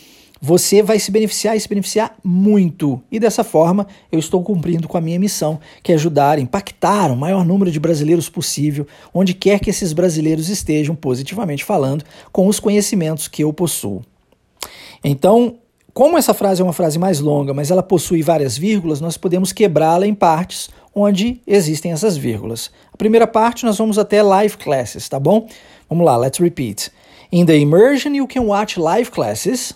você 0.44 0.82
vai 0.82 0.98
se 0.98 1.12
beneficiar 1.12 1.56
e 1.56 1.60
se 1.60 1.68
beneficiar 1.68 2.16
muito. 2.24 3.00
E 3.12 3.20
dessa 3.20 3.44
forma, 3.44 3.86
eu 4.10 4.18
estou 4.18 4.42
cumprindo 4.42 4.88
com 4.88 4.98
a 4.98 5.00
minha 5.00 5.18
missão, 5.18 5.60
que 5.84 5.92
é 5.92 5.94
ajudar, 5.94 6.40
impactar 6.40 7.12
o 7.12 7.16
maior 7.16 7.44
número 7.44 7.70
de 7.70 7.78
brasileiros 7.78 8.28
possível, 8.28 8.84
onde 9.14 9.34
quer 9.34 9.60
que 9.60 9.70
esses 9.70 9.92
brasileiros 9.92 10.48
estejam, 10.48 10.96
positivamente 10.96 11.64
falando, 11.64 12.04
com 12.32 12.48
os 12.48 12.58
conhecimentos 12.58 13.28
que 13.28 13.44
eu 13.44 13.52
possuo. 13.52 14.02
Então, 15.04 15.58
como 15.94 16.18
essa 16.18 16.34
frase 16.34 16.60
é 16.60 16.64
uma 16.64 16.72
frase 16.72 16.98
mais 16.98 17.20
longa, 17.20 17.54
mas 17.54 17.70
ela 17.70 17.82
possui 17.82 18.20
várias 18.20 18.58
vírgulas, 18.58 19.00
nós 19.00 19.16
podemos 19.16 19.52
quebrá-la 19.52 20.08
em 20.08 20.14
partes 20.14 20.70
onde 20.94 21.40
existem 21.46 21.92
essas 21.92 22.16
vírgulas. 22.16 22.70
A 22.92 22.96
primeira 22.96 23.26
parte 23.26 23.64
nós 23.64 23.78
vamos 23.78 23.98
até 23.98 24.22
live 24.22 24.56
classes, 24.56 25.08
tá 25.08 25.18
bom? 25.18 25.48
Vamos 25.88 26.04
lá, 26.04 26.16
let's 26.16 26.38
repeat. 26.38 26.90
In 27.30 27.46
the 27.46 27.56
immersion 27.56 28.14
you 28.14 28.26
can 28.26 28.42
watch 28.42 28.78
live 28.78 29.10
classes. 29.10 29.74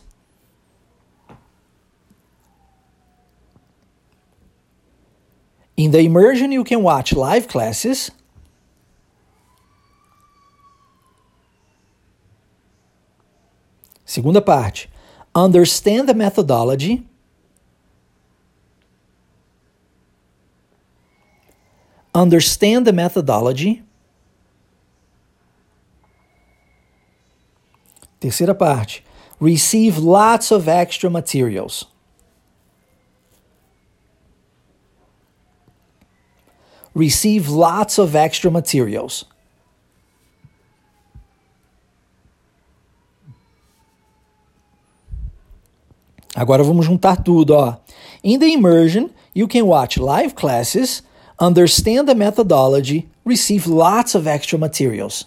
In 5.76 5.90
the 5.90 6.00
immersion 6.00 6.52
you 6.52 6.64
can 6.64 6.82
watch 6.82 7.14
live 7.14 7.46
classes. 7.48 8.10
Segunda 14.04 14.40
parte. 14.40 14.88
Understand 15.34 16.08
the 16.08 16.14
methodology. 16.14 17.06
Understand 22.16 22.86
the 22.86 22.94
methodology. 22.94 23.82
Terceira 28.18 28.54
parte. 28.54 29.04
Receive 29.38 29.98
lots 29.98 30.50
of 30.50 30.66
extra 30.66 31.10
materials. 31.10 31.84
Receive 36.94 37.50
lots 37.50 37.98
of 37.98 38.16
extra 38.16 38.50
materials. 38.50 39.26
Agora 46.34 46.64
vamos 46.64 46.86
juntar 46.86 47.22
tudo, 47.22 47.54
ó. 47.54 47.78
In 48.22 48.38
the 48.38 48.50
immersion, 48.54 49.10
you 49.34 49.46
can 49.46 49.66
watch 49.66 49.98
live 49.98 50.34
classes, 50.34 51.02
understand 51.38 52.08
the 52.08 52.14
methodology, 52.14 53.08
receive 53.24 53.66
lots 53.66 54.14
of 54.14 54.26
extra 54.26 54.58
materials. 54.58 55.24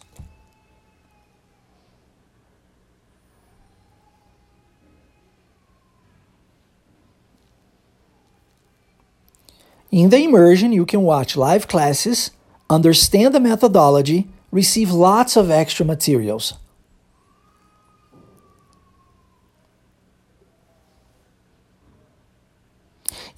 In 9.91 10.09
the 10.09 10.23
immersion, 10.23 10.71
you 10.71 10.85
can 10.85 11.01
watch 11.01 11.35
live 11.35 11.67
classes, 11.67 12.31
understand 12.69 13.33
the 13.33 13.39
methodology, 13.39 14.27
receive 14.51 14.91
lots 14.91 15.35
of 15.35 15.49
extra 15.49 15.85
materials. 15.85 16.53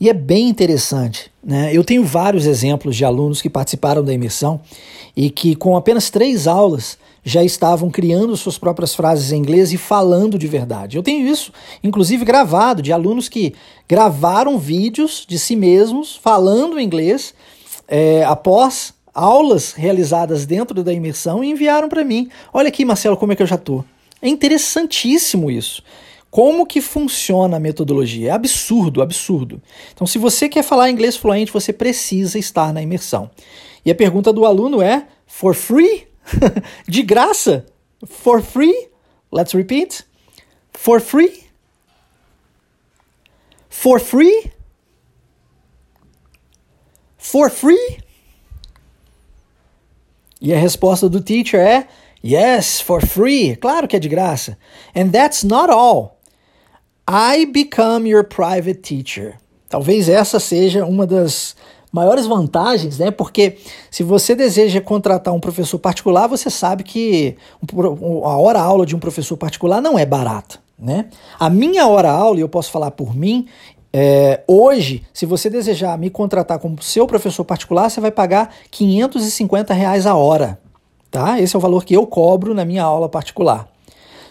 E 0.01 0.10
é 0.10 0.13
bem 0.13 0.50
interessante. 0.50 1.31
Né? 1.43 1.70
Eu 1.72 1.84
tenho 1.84 2.03
vários 2.03 2.48
exemplos 2.48 2.96
de 2.96 3.05
alunos 3.05 3.39
que 3.39 3.48
participaram 3.48 4.03
da 4.03 4.12
imersão 4.12 4.60
e 5.15 5.29
que, 5.29 5.55
com 5.55 5.77
apenas 5.77 6.10
três 6.10 6.48
aulas, 6.48 6.98
já 7.24 7.43
estavam 7.43 7.91
criando 7.91 8.36
suas 8.36 8.58
próprias 8.58 8.96
frases 8.96 9.31
em 9.31 9.38
inglês 9.38 9.72
e 9.72 9.77
falando 9.77 10.39
de 10.39 10.48
verdade. 10.48 10.98
Eu 10.98 11.03
tenho 11.03 11.27
isso, 11.27 11.53
inclusive, 11.84 12.25
gravado, 12.25 12.81
de 12.81 12.91
alunos 12.91 13.29
que 13.29 13.53
gravaram 13.88 14.58
vídeos 14.58 15.24
de 15.27 15.38
si 15.38 15.55
mesmos 15.55 16.15
falando 16.15 16.79
inglês 16.79 17.36
é, 17.88 18.24
após 18.24 18.96
aulas 19.13 19.74
realizadas 19.74 20.48
dentro 20.48 20.84
da 20.84 20.91
imersão 20.91 21.43
e 21.43 21.51
enviaram 21.51 21.88
para 21.88 22.03
mim. 22.03 22.27
Olha 22.51 22.70
aqui, 22.70 22.84
Marcelo, 22.84 23.17
como 23.17 23.34
é 23.34 23.36
que 23.36 23.43
eu 23.43 23.48
já 23.48 23.58
tô. 23.58 23.84
É 24.20 24.27
interessantíssimo 24.27 25.51
isso. 25.51 25.84
Como 26.32 26.66
que 26.66 26.80
funciona 26.80 27.58
a 27.58 27.60
metodologia? 27.60 28.30
É 28.30 28.32
absurdo, 28.32 29.02
absurdo. 29.02 29.62
Então, 29.94 30.08
se 30.08 30.18
você 30.18 30.48
quer 30.48 30.64
falar 30.64 30.90
inglês 30.90 31.18
fluente, 31.18 31.52
você 31.52 31.74
precisa 31.74 32.40
estar 32.40 32.74
na 32.74 32.82
imersão. 32.82 33.30
E 33.86 33.92
a 33.92 33.96
pergunta 33.96 34.32
do 34.32 34.46
aluno 34.46 34.82
é: 34.82 35.08
for 35.28 35.54
free? 35.54 36.08
De 36.88 37.04
graça? 37.04 37.66
For 38.06 38.42
free? 38.42 38.88
Let's 39.30 39.54
repeat. 39.54 40.06
For 40.72 41.02
free? 41.02 41.44
For 43.70 44.00
free? 44.00 44.54
For 47.18 47.50
free? 47.50 47.98
E 50.40 50.53
a 50.53 50.58
resposta 50.58 51.10
do 51.10 51.20
teacher 51.20 51.60
é: 51.60 51.90
Yes, 52.24 52.79
for 52.79 53.05
free. 53.05 53.58
Claro 53.58 53.86
que 53.86 53.98
é 53.98 54.00
de 54.00 54.08
graça. 54.08 54.58
And 54.96 55.10
that's 55.10 55.44
not 55.44 55.70
all. 55.70 56.21
I 57.09 57.46
become 57.46 58.07
your 58.07 58.24
private 58.24 58.81
teacher. 58.81 59.37
Talvez 59.70 60.09
essa 60.09 60.40
seja 60.40 60.85
uma 60.85 61.07
das 61.07 61.55
maiores 61.92 62.25
vantagens, 62.25 62.98
né? 62.98 63.11
Porque 63.11 63.57
se 63.90 64.03
você 64.03 64.33
deseja 64.33 64.79
contratar 64.79 65.33
um 65.33 65.40
professor 65.40 65.77
particular, 65.77 66.27
você 66.27 66.50
sabe 66.50 66.83
que 66.83 67.35
a 68.24 68.37
hora 68.37 68.59
aula 68.59 68.85
de 68.85 68.96
um 68.96 69.00
professor 69.00 69.35
particular 69.35 69.81
não 69.81 70.00
é 70.00 70.05
barata, 70.05 70.59
né? 70.79 71.07
A 71.40 71.50
minha 71.50 71.87
hora 71.87 72.09
aula, 72.09 72.37
e 72.37 72.42
eu 72.42 72.50
posso 72.50 72.72
falar 72.72 72.92
por 72.92 73.16
mim, 73.16 73.48
é, 73.94 74.42
hoje, 74.48 75.03
se 75.14 75.25
você 75.25 75.50
desejar 75.50 75.98
me 75.98 76.09
contratar 76.09 76.59
como 76.59 76.81
seu 76.81 77.05
professor 77.05 77.44
particular, 77.44 77.90
você 77.90 78.00
vai 78.00 78.11
pagar 78.11 78.53
550 78.70 79.74
reais 79.74 80.05
a 80.05 80.16
hora, 80.16 80.59
tá? 81.09 81.40
Esse 81.42 81.55
é 81.55 81.59
o 81.59 81.61
valor 81.61 81.83
que 81.83 81.94
eu 81.94 82.07
cobro 82.07 82.53
na 82.53 82.64
minha 82.64 82.83
aula 82.83 83.09
particular. 83.09 83.68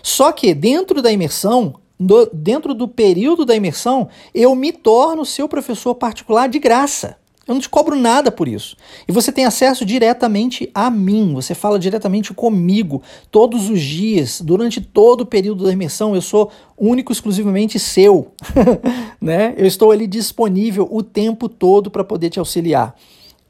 Só 0.02 0.32
que 0.32 0.54
dentro 0.54 1.02
da 1.02 1.12
imersão, 1.12 1.74
do, 2.00 2.30
dentro 2.32 2.72
do 2.72 2.88
período 2.88 3.44
da 3.44 3.54
imersão, 3.54 4.08
eu 4.34 4.54
me 4.54 4.72
torno 4.72 5.26
seu 5.26 5.46
professor 5.46 5.94
particular 5.94 6.48
de 6.48 6.58
graça. 6.58 7.18
Eu 7.46 7.54
não 7.54 7.60
te 7.60 7.68
cobro 7.68 7.96
nada 7.96 8.30
por 8.30 8.46
isso. 8.46 8.76
E 9.08 9.12
você 9.12 9.32
tem 9.32 9.44
acesso 9.44 9.84
diretamente 9.84 10.70
a 10.72 10.88
mim, 10.88 11.34
você 11.34 11.54
fala 11.54 11.78
diretamente 11.78 12.32
comigo 12.32 13.02
todos 13.30 13.68
os 13.68 13.80
dias, 13.80 14.40
durante 14.40 14.80
todo 14.80 15.22
o 15.22 15.26
período 15.26 15.64
da 15.64 15.72
imersão. 15.72 16.14
Eu 16.14 16.22
sou 16.22 16.50
único, 16.78 17.12
exclusivamente 17.12 17.78
seu. 17.78 18.32
né? 19.20 19.52
Eu 19.56 19.66
estou 19.66 19.90
ali 19.90 20.06
disponível 20.06 20.88
o 20.90 21.02
tempo 21.02 21.48
todo 21.48 21.90
para 21.90 22.04
poder 22.04 22.30
te 22.30 22.38
auxiliar. 22.38 22.94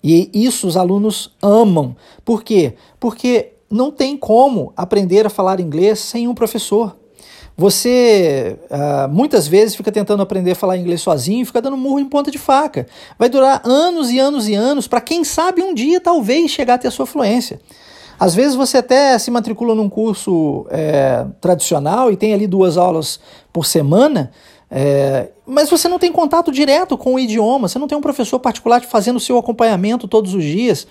E 0.02 0.30
isso 0.32 0.66
os 0.66 0.78
alunos 0.78 1.36
amam. 1.42 1.94
Por 2.24 2.42
quê? 2.42 2.74
Porque 2.98 3.52
não 3.70 3.90
tem 3.90 4.16
como 4.16 4.72
aprender 4.76 5.26
a 5.26 5.30
falar 5.30 5.60
inglês 5.60 5.98
sem 5.98 6.26
um 6.26 6.34
professor. 6.34 6.96
Você 7.60 8.56
uh, 8.70 9.06
muitas 9.12 9.46
vezes 9.46 9.76
fica 9.76 9.92
tentando 9.92 10.22
aprender 10.22 10.52
a 10.52 10.54
falar 10.54 10.78
inglês 10.78 11.02
sozinho 11.02 11.42
e 11.42 11.44
fica 11.44 11.60
dando 11.60 11.76
murro 11.76 12.00
em 12.00 12.06
ponta 12.06 12.30
de 12.30 12.38
faca. 12.38 12.86
Vai 13.18 13.28
durar 13.28 13.60
anos 13.66 14.10
e 14.10 14.18
anos 14.18 14.48
e 14.48 14.54
anos 14.54 14.88
para 14.88 14.98
quem 14.98 15.24
sabe 15.24 15.62
um 15.62 15.74
dia 15.74 16.00
talvez 16.00 16.50
chegar 16.50 16.74
a 16.76 16.78
ter 16.78 16.88
a 16.88 16.90
sua 16.90 17.04
fluência. 17.04 17.60
Às 18.18 18.34
vezes 18.34 18.54
você 18.54 18.78
até 18.78 19.18
se 19.18 19.30
matricula 19.30 19.74
num 19.74 19.90
curso 19.90 20.66
é, 20.70 21.26
tradicional 21.38 22.10
e 22.10 22.16
tem 22.16 22.32
ali 22.32 22.46
duas 22.46 22.78
aulas 22.78 23.20
por 23.52 23.66
semana, 23.66 24.30
é, 24.70 25.28
mas 25.44 25.68
você 25.68 25.86
não 25.86 25.98
tem 25.98 26.10
contato 26.10 26.50
direto 26.50 26.96
com 26.96 27.16
o 27.16 27.18
idioma, 27.18 27.68
você 27.68 27.78
não 27.78 27.86
tem 27.86 27.98
um 27.98 28.00
professor 28.00 28.38
particular 28.38 28.80
fazendo 28.84 29.16
o 29.16 29.20
seu 29.20 29.36
acompanhamento 29.36 30.08
todos 30.08 30.32
os 30.32 30.42
dias. 30.42 30.86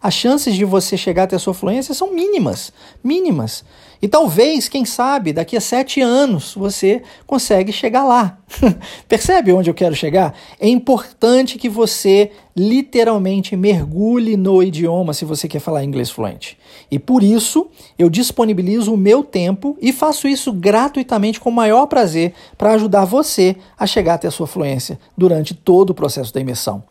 As 0.00 0.14
chances 0.14 0.54
de 0.54 0.64
você 0.64 0.96
chegar 0.96 1.24
a 1.24 1.26
ter 1.26 1.36
a 1.36 1.40
sua 1.40 1.54
fluência 1.54 1.92
são 1.92 2.14
mínimas, 2.14 2.72
mínimas. 3.02 3.64
E 4.00 4.06
talvez, 4.06 4.68
quem 4.68 4.84
sabe, 4.84 5.32
daqui 5.32 5.56
a 5.56 5.60
sete 5.60 6.00
anos 6.00 6.54
você 6.54 7.02
consegue 7.26 7.72
chegar 7.72 8.04
lá. 8.04 8.38
Percebe 9.08 9.52
onde 9.52 9.68
eu 9.68 9.74
quero 9.74 9.96
chegar? 9.96 10.34
É 10.60 10.68
importante 10.68 11.58
que 11.58 11.68
você 11.68 12.30
literalmente 12.56 13.56
mergulhe 13.56 14.36
no 14.36 14.62
idioma 14.62 15.12
se 15.12 15.24
você 15.24 15.48
quer 15.48 15.58
falar 15.58 15.82
inglês 15.82 16.10
fluente. 16.10 16.56
E 16.88 16.96
por 16.96 17.24
isso 17.24 17.68
eu 17.98 18.08
disponibilizo 18.08 18.94
o 18.94 18.96
meu 18.96 19.24
tempo 19.24 19.76
e 19.82 19.92
faço 19.92 20.28
isso 20.28 20.52
gratuitamente 20.52 21.40
com 21.40 21.50
o 21.50 21.52
maior 21.52 21.86
prazer 21.86 22.34
para 22.56 22.74
ajudar 22.74 23.04
você 23.04 23.56
a 23.76 23.84
chegar 23.84 24.14
até 24.14 24.28
a 24.28 24.32
sua 24.32 24.46
fluência 24.46 24.96
durante 25.16 25.54
todo 25.54 25.90
o 25.90 25.94
processo 25.94 26.32
da 26.32 26.40
imersão. 26.40 26.84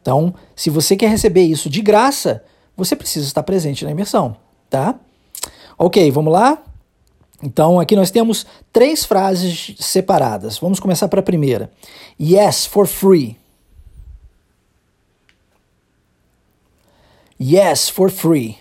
Então, 0.00 0.34
se 0.54 0.70
você 0.70 0.96
quer 0.96 1.08
receber 1.08 1.42
isso 1.42 1.70
de 1.70 1.80
graça, 1.80 2.42
você 2.76 2.96
precisa 2.96 3.26
estar 3.26 3.42
presente 3.42 3.84
na 3.84 3.90
imersão, 3.90 4.36
tá? 4.68 4.98
Ok, 5.78 6.10
vamos 6.10 6.32
lá? 6.32 6.62
Então, 7.42 7.80
aqui 7.80 7.96
nós 7.96 8.10
temos 8.10 8.46
três 8.72 9.04
frases 9.04 9.74
separadas. 9.80 10.58
Vamos 10.58 10.78
começar 10.78 11.08
para 11.08 11.20
a 11.20 11.24
primeira. 11.24 11.72
Yes, 12.20 12.66
for 12.66 12.86
free. 12.86 13.36
Yes, 17.40 17.88
for 17.88 18.10
free. 18.10 18.56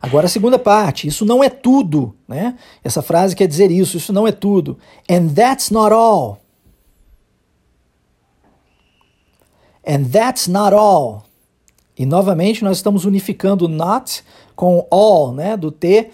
Agora 0.00 0.26
a 0.26 0.28
segunda 0.28 0.56
parte, 0.56 1.08
isso 1.08 1.24
não 1.24 1.42
é 1.42 1.48
tudo, 1.48 2.14
né? 2.28 2.56
Essa 2.84 3.02
frase 3.02 3.34
quer 3.34 3.48
dizer 3.48 3.72
isso, 3.72 3.96
isso 3.96 4.12
não 4.12 4.24
é 4.24 4.30
tudo. 4.30 4.78
And 5.10 5.28
that's 5.34 5.70
not 5.70 5.92
all. 5.92 6.40
And 9.86 10.06
that's 10.10 10.48
not 10.48 10.74
all. 10.74 11.24
E 11.96 12.04
novamente 12.04 12.64
nós 12.64 12.78
estamos 12.78 13.04
unificando 13.04 13.68
not 13.68 14.22
com 14.54 14.86
all, 14.90 15.32
né, 15.32 15.56
do 15.56 15.70
T, 15.70 16.10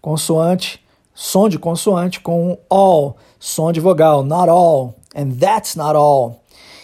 consoante 0.00 0.80
som 1.16 1.48
de 1.48 1.58
consoante 1.58 2.20
com 2.20 2.58
all, 2.68 3.16
som 3.40 3.72
de 3.72 3.80
vogal, 3.80 4.22
not 4.22 4.48
all, 4.50 4.94
and 5.14 5.32
that's 5.40 5.74
not 5.74 5.96
all. 5.96 6.42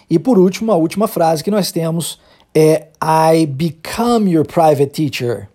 E 0.08 0.18
por 0.18 0.38
último, 0.38 0.72
a 0.72 0.76
última 0.76 1.06
frase 1.06 1.44
que 1.44 1.50
nós 1.50 1.70
temos 1.70 2.18
é 2.54 2.88
I 3.02 3.46
become 3.46 4.28
your 4.28 4.44
private 4.44 4.92
teacher. 4.92 5.48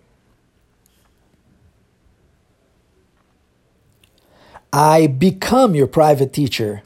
I 4.72 5.08
become 5.08 5.76
your 5.76 5.88
private 5.88 6.30
teacher. 6.32 6.82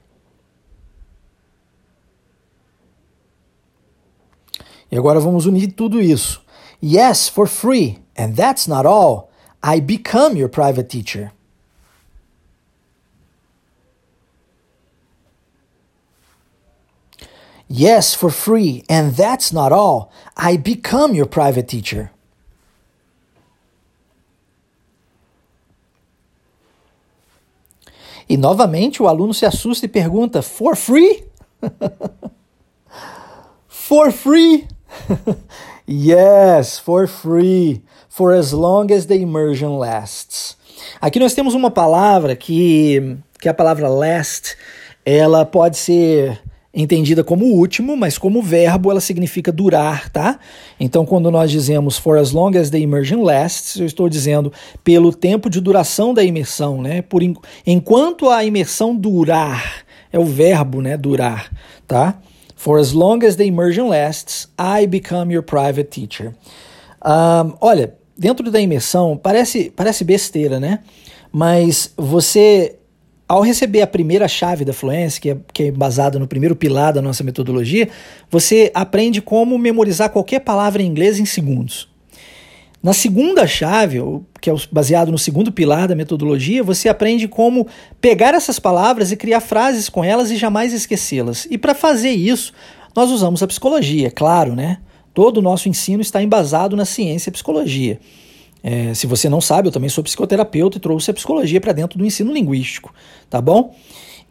E 4.93 4.99
agora 4.99 5.19
vamos 5.19 5.47
unir 5.47 5.73
tudo 5.73 6.03
isso. 6.03 6.45
Yes, 6.83 7.27
for 7.27 7.49
free. 7.49 7.99
And 8.15 8.35
that's 8.35 8.69
not 8.69 8.87
all. 8.87 9.31
I 9.63 9.81
become 9.81 10.37
your 10.37 10.51
private 10.51 10.91
teacher. 10.91 11.33
Yes, 17.67 18.15
for 18.15 18.31
free. 18.31 18.85
And 18.87 19.17
that's 19.17 19.51
not 19.51 19.73
all. 19.73 20.13
I 20.37 20.59
become 20.59 21.15
your 21.15 21.27
private 21.27 21.67
teacher. 21.67 22.11
E 28.29 28.37
novamente 28.37 29.03
o 29.03 29.09
aluno 29.09 29.33
se 29.33 29.47
assusta 29.47 29.87
e 29.87 29.89
pergunta: 29.89 30.43
For 30.43 30.77
free? 30.77 31.25
for 33.67 34.13
free? 34.13 34.69
yes, 35.89 36.79
for 36.79 37.07
free. 37.07 37.83
For 38.09 38.33
as 38.33 38.53
long 38.53 38.93
as 38.93 39.07
the 39.07 39.17
immersion 39.17 39.79
lasts. 39.79 40.57
Aqui 41.01 41.19
nós 41.19 41.35
temos 41.35 41.55
uma 41.55 41.71
palavra 41.71 42.37
que, 42.37 43.17
que 43.41 43.49
a 43.49 43.55
palavra 43.55 43.89
last, 43.89 44.57
ela 45.05 45.45
pode 45.45 45.79
ser 45.79 46.41
entendida 46.75 47.23
como 47.23 47.45
último, 47.45 47.97
mas 47.97 48.17
como 48.17 48.43
verbo 48.43 48.91
ela 48.91 49.01
significa 49.01 49.53
durar, 49.53 50.09
tá? 50.09 50.39
Então, 50.81 51.05
quando 51.05 51.31
nós 51.31 51.51
dizemos 51.51 51.99
for 51.99 52.17
as 52.17 52.33
long 52.33 52.57
as 52.57 52.71
the 52.71 52.79
immersion 52.79 53.23
lasts, 53.23 53.79
eu 53.79 53.87
estou 53.87 54.09
dizendo 54.09 54.53
pelo 54.83 55.13
tempo 55.13 55.51
de 55.51 55.61
duração 55.61 56.15
da 56.15 56.25
imersão, 56.25 56.81
né? 56.81 57.03
Por 57.03 57.23
enquanto 57.67 58.31
a 58.31 58.43
imersão 58.45 58.97
durar, 58.97 59.85
é 60.11 60.19
o 60.19 60.25
verbo, 60.25 60.81
né? 60.81 60.97
Durar, 60.97 61.51
tá? 61.87 62.19
For 62.63 62.79
as 62.79 62.93
long 62.93 63.25
as 63.25 63.35
the 63.35 63.45
immersion 63.45 63.89
lasts, 63.89 64.47
I 64.57 64.87
become 64.87 65.33
your 65.33 65.43
private 65.43 65.91
teacher. 65.91 66.33
Um, 67.05 67.57
olha, 67.61 67.97
dentro 68.17 68.49
da 68.53 68.61
imersão 68.61 69.17
parece 69.17 69.69
parece 69.75 70.05
besteira, 70.05 70.61
né? 70.61 70.79
Mas 71.33 71.93
você 71.97 72.77
ao 73.29 73.41
receber 73.41 73.83
a 73.83 73.87
primeira 73.89 74.29
chave 74.29 74.65
da 74.65 74.73
fluência, 74.73 75.21
que 75.21 75.31
é, 75.31 75.37
que 75.53 75.63
é 75.65 75.71
baseada 75.73 76.21
no 76.21 76.29
primeiro 76.29 76.55
pilar 76.55 76.93
da 76.93 77.03
nossa 77.03 77.25
metodologia, 77.25 77.89
você 78.31 78.71
aprende 78.73 79.21
como 79.21 79.59
memorizar 79.59 80.11
qualquer 80.11 80.39
palavra 80.39 80.83
em 80.83 80.87
inglês 80.87 81.19
em 81.19 81.25
segundos. 81.25 81.92
Na 82.83 82.93
segunda 82.93 83.47
chave, 83.47 83.99
que 84.41 84.51
é 84.51 84.55
baseado 84.73 85.13
no 85.13 85.19
segundo 85.19 85.53
pilar 85.53 85.87
da 85.87 85.95
metodologia, 85.95 86.65
você 86.65 86.89
aprende 86.89 87.29
como 87.29 87.69
pegar 88.01 88.35
essas 88.35 88.59
palavras 88.59 89.13
e 89.13 89.17
criar 89.17 89.41
frases 89.41 89.89
com 89.89 90.03
elas 90.03 90.33
e 90.33 90.37
jamais 90.37 90.73
esquecê-las. 90.73 91.47
E 91.49 91.57
para 91.57 91.75
fazer 91.75 92.11
isso, 92.11 92.53
nós 92.95 93.09
usamos 93.11 93.41
a 93.41 93.47
psicologia, 93.47 94.11
claro, 94.11 94.57
né? 94.57 94.79
Todo 95.15 95.39
o 95.39 95.43
nosso 95.43 95.69
ensino 95.69 96.03
está 96.03 96.21
embasado 96.21 96.75
na 96.75 96.85
ciência 96.85 97.31
e 97.31 97.33
psicologia. 97.33 98.01
É, 98.65 98.93
se 98.95 99.07
você 99.07 99.29
não 99.29 99.41
sabe, 99.41 99.69
eu 99.69 99.73
também 99.73 99.89
sou 99.89 100.03
psicoterapeuta 100.03 100.79
e 100.79 100.81
trouxe 100.81 101.11
a 101.11 101.15
psicologia 101.15 101.61
para 101.61 101.73
dentro 101.73 101.99
do 101.99 102.05
ensino 102.05 102.33
linguístico, 102.33 102.93
tá 103.31 103.41
bom? 103.41 103.75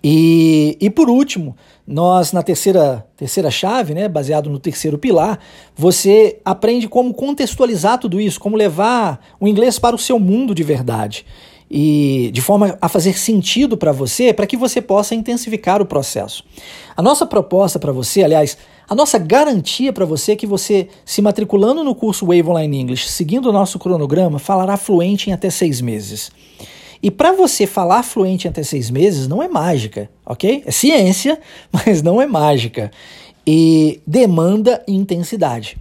E, 0.04 0.78
e 0.80 0.90
por 0.90 1.10
último, 1.10 1.56
nós 1.92 2.32
na 2.32 2.42
terceira, 2.42 3.06
terceira 3.18 3.52
chave, 3.52 3.94
né, 3.94 4.08
baseado 4.08 4.50
no 4.50 4.58
terceiro 4.58 4.98
pilar, 4.98 5.40
você 5.76 6.40
aprende 6.46 6.88
como 6.88 7.14
contextualizar 7.14 8.00
tudo 8.00 8.20
isso, 8.20 8.40
como 8.40 8.56
levar 8.56 9.20
o 9.40 9.48
inglês 9.48 9.78
para 9.78 9.96
o 9.96 10.00
seu 10.00 10.18
mundo 10.18 10.56
de 10.56 10.64
verdade 10.64 11.26
e 11.70 12.30
de 12.34 12.42
forma 12.42 12.78
a 12.82 12.90
fazer 12.90 13.18
sentido 13.18 13.78
para 13.78 13.92
você, 13.92 14.34
para 14.34 14.48
que 14.48 14.58
você 14.58 14.82
possa 14.82 15.16
intensificar 15.16 15.82
o 15.82 15.86
processo. 15.86 16.44
A 16.96 17.02
nossa 17.02 17.26
proposta 17.26 17.80
para 17.80 17.92
você, 17.92 18.24
aliás, 18.24 18.58
a 18.90 18.96
nossa 18.96 19.18
garantia 19.18 19.94
para 19.94 20.06
você 20.06 20.34
é 20.34 20.36
que 20.36 20.46
você, 20.46 20.90
se 21.06 21.22
matriculando 21.22 21.82
no 21.82 21.96
curso 21.96 22.26
Wave 22.26 22.50
Online 22.50 22.82
English, 22.82 23.10
seguindo 23.10 23.50
o 23.50 23.54
nosso 23.54 23.80
cronograma, 23.80 24.38
falará 24.38 24.76
fluente 24.76 25.30
em 25.30 25.34
até 25.34 25.50
seis 25.50 25.80
meses. 25.80 26.30
E 27.04 27.10
para 27.10 27.32
você 27.32 27.66
falar 27.66 28.04
fluente 28.04 28.48
até 28.48 28.62
seis 28.62 28.90
meses, 28.92 29.28
não 29.28 29.42
é 29.42 29.48
mágica, 29.48 30.10
ok? 30.26 30.64
É 30.66 30.72
ciência, 30.72 31.40
mas 31.72 32.02
não 32.02 32.22
é 32.22 32.28
mágica. 32.28 32.92
E 33.46 34.00
demanda 34.06 34.84
intensidade. 34.88 35.78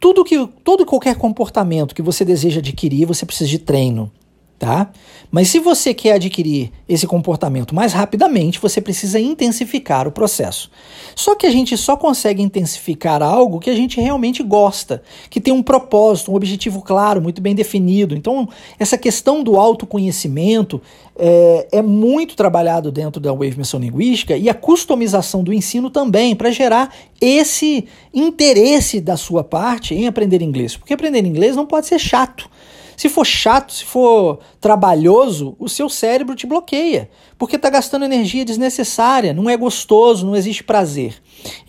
Tudo 0.00 0.24
que, 0.24 0.46
todo 0.64 0.82
e 0.82 0.86
qualquer 0.86 1.16
comportamento 1.16 1.94
que 1.94 2.02
você 2.02 2.24
deseja 2.24 2.60
adquirir, 2.60 3.06
você 3.06 3.26
precisa 3.26 3.50
de 3.50 3.58
treino 3.58 4.10
tá? 4.58 4.90
Mas 5.30 5.48
se 5.48 5.58
você 5.58 5.92
quer 5.92 6.14
adquirir 6.14 6.72
esse 6.88 7.06
comportamento 7.06 7.74
mais 7.74 7.92
rapidamente, 7.92 8.60
você 8.60 8.80
precisa 8.80 9.20
intensificar 9.20 10.08
o 10.08 10.12
processo. 10.12 10.70
Só 11.14 11.34
que 11.34 11.46
a 11.46 11.50
gente 11.50 11.76
só 11.76 11.96
consegue 11.96 12.42
intensificar 12.42 13.22
algo 13.22 13.58
que 13.58 13.68
a 13.68 13.74
gente 13.74 14.00
realmente 14.00 14.42
gosta, 14.42 15.02
que 15.28 15.40
tem 15.40 15.52
um 15.52 15.62
propósito, 15.62 16.32
um 16.32 16.34
objetivo 16.34 16.80
claro, 16.80 17.20
muito 17.20 17.42
bem 17.42 17.54
definido. 17.54 18.14
Então, 18.14 18.48
essa 18.78 18.96
questão 18.96 19.42
do 19.42 19.56
autoconhecimento 19.56 20.80
é, 21.18 21.68
é 21.72 21.82
muito 21.82 22.36
trabalhado 22.36 22.90
dentro 22.92 23.20
da 23.20 23.32
Wave 23.32 23.58
Missão 23.58 23.80
Linguística 23.80 24.36
e 24.36 24.48
a 24.48 24.54
customização 24.54 25.42
do 25.42 25.52
ensino 25.52 25.90
também, 25.90 26.34
para 26.34 26.50
gerar 26.50 26.94
esse 27.20 27.86
interesse 28.12 29.00
da 29.00 29.16
sua 29.16 29.42
parte 29.42 29.94
em 29.94 30.06
aprender 30.06 30.40
inglês. 30.40 30.76
Porque 30.76 30.94
aprender 30.94 31.24
inglês 31.24 31.56
não 31.56 31.66
pode 31.66 31.86
ser 31.86 31.98
chato. 31.98 32.48
Se 32.96 33.08
for 33.08 33.24
chato, 33.24 33.72
se 33.72 33.84
for 33.84 34.38
trabalhoso, 34.60 35.54
o 35.58 35.68
seu 35.68 35.88
cérebro 35.88 36.34
te 36.34 36.46
bloqueia, 36.46 37.10
porque 37.38 37.56
está 37.56 37.68
gastando 37.68 38.04
energia 38.04 38.44
desnecessária, 38.44 39.34
não 39.34 39.50
é 39.50 39.56
gostoso, 39.56 40.26
não 40.26 40.34
existe 40.34 40.64
prazer. 40.64 41.14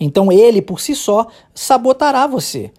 Então 0.00 0.32
ele, 0.32 0.62
por 0.62 0.80
si 0.80 0.94
só, 0.94 1.26
sabotará 1.54 2.26
você. 2.26 2.72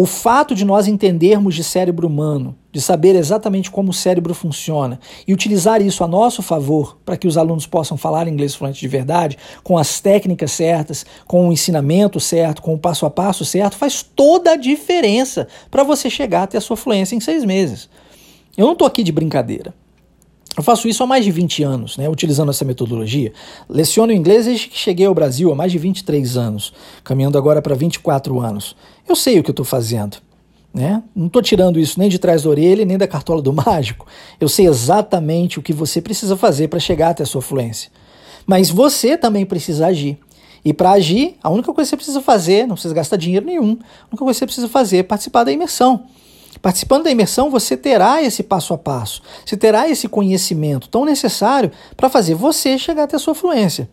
O 0.00 0.06
fato 0.06 0.54
de 0.54 0.64
nós 0.64 0.88
entendermos 0.88 1.54
de 1.54 1.62
cérebro 1.62 2.06
humano, 2.06 2.56
de 2.72 2.80
saber 2.80 3.14
exatamente 3.14 3.70
como 3.70 3.90
o 3.90 3.92
cérebro 3.92 4.32
funciona 4.32 4.98
e 5.28 5.34
utilizar 5.34 5.82
isso 5.82 6.02
a 6.02 6.08
nosso 6.08 6.40
favor 6.40 6.96
para 7.04 7.18
que 7.18 7.28
os 7.28 7.36
alunos 7.36 7.66
possam 7.66 7.98
falar 7.98 8.26
inglês 8.26 8.54
fluente 8.54 8.80
de 8.80 8.88
verdade, 8.88 9.36
com 9.62 9.76
as 9.76 10.00
técnicas 10.00 10.52
certas, 10.52 11.04
com 11.26 11.46
o 11.46 11.52
ensinamento 11.52 12.18
certo, 12.18 12.62
com 12.62 12.72
o 12.72 12.78
passo 12.78 13.04
a 13.04 13.10
passo 13.10 13.44
certo, 13.44 13.76
faz 13.76 14.02
toda 14.02 14.52
a 14.52 14.56
diferença 14.56 15.46
para 15.70 15.84
você 15.84 16.08
chegar 16.08 16.44
até 16.44 16.56
a 16.56 16.62
sua 16.62 16.78
fluência 16.78 17.14
em 17.14 17.20
seis 17.20 17.44
meses. 17.44 17.90
Eu 18.56 18.64
não 18.64 18.72
estou 18.72 18.88
aqui 18.88 19.02
de 19.02 19.12
brincadeira. 19.12 19.74
Eu 20.56 20.62
faço 20.62 20.88
isso 20.88 21.02
há 21.02 21.06
mais 21.06 21.24
de 21.24 21.30
20 21.30 21.62
anos, 21.62 21.96
né, 21.96 22.08
utilizando 22.08 22.50
essa 22.50 22.64
metodologia. 22.64 23.32
Leciono 23.68 24.12
inglês 24.12 24.46
desde 24.46 24.68
que 24.68 24.76
cheguei 24.76 25.06
ao 25.06 25.14
Brasil 25.14 25.52
há 25.52 25.54
mais 25.54 25.70
de 25.70 25.78
23 25.78 26.36
anos, 26.36 26.72
caminhando 27.04 27.38
agora 27.38 27.62
para 27.62 27.74
24 27.74 28.40
anos. 28.40 28.74
Eu 29.08 29.14
sei 29.14 29.38
o 29.38 29.42
que 29.42 29.50
eu 29.50 29.52
estou 29.52 29.64
fazendo. 29.64 30.18
Né? 30.72 31.02
Não 31.14 31.26
estou 31.26 31.42
tirando 31.42 31.80
isso 31.80 31.98
nem 31.98 32.08
de 32.08 32.18
trás 32.18 32.44
da 32.44 32.50
orelha, 32.50 32.84
nem 32.84 32.98
da 32.98 33.06
cartola 33.06 33.40
do 33.42 33.52
mágico. 33.54 34.06
Eu 34.40 34.48
sei 34.48 34.66
exatamente 34.66 35.58
o 35.58 35.62
que 35.62 35.72
você 35.72 36.00
precisa 36.00 36.36
fazer 36.36 36.68
para 36.68 36.78
chegar 36.78 37.10
até 37.10 37.22
a 37.22 37.26
sua 37.26 37.42
fluência. 37.42 37.90
Mas 38.46 38.70
você 38.70 39.16
também 39.16 39.46
precisa 39.46 39.86
agir. 39.86 40.18
E 40.64 40.72
para 40.72 40.90
agir, 40.92 41.36
a 41.42 41.48
única 41.48 41.72
coisa 41.72 41.88
que 41.88 41.90
você 41.90 41.96
precisa 41.96 42.20
fazer, 42.20 42.66
não 42.66 42.74
precisa 42.74 42.94
gastar 42.94 43.16
dinheiro 43.16 43.46
nenhum, 43.46 43.78
a 44.02 44.06
única 44.10 44.24
coisa 44.24 44.32
que 44.32 44.38
você 44.38 44.46
precisa 44.46 44.68
fazer 44.68 44.98
é 44.98 45.02
participar 45.02 45.44
da 45.44 45.52
imersão. 45.52 46.04
Participando 46.60 47.04
da 47.04 47.10
imersão, 47.10 47.50
você 47.50 47.76
terá 47.76 48.22
esse 48.22 48.42
passo 48.42 48.74
a 48.74 48.78
passo, 48.78 49.22
você 49.44 49.56
terá 49.56 49.88
esse 49.88 50.08
conhecimento 50.08 50.88
tão 50.88 51.04
necessário 51.04 51.70
para 51.96 52.08
fazer 52.08 52.34
você 52.34 52.76
chegar 52.76 53.04
até 53.04 53.16
a 53.16 53.20
sua 53.20 53.34
fluência. 53.34 53.88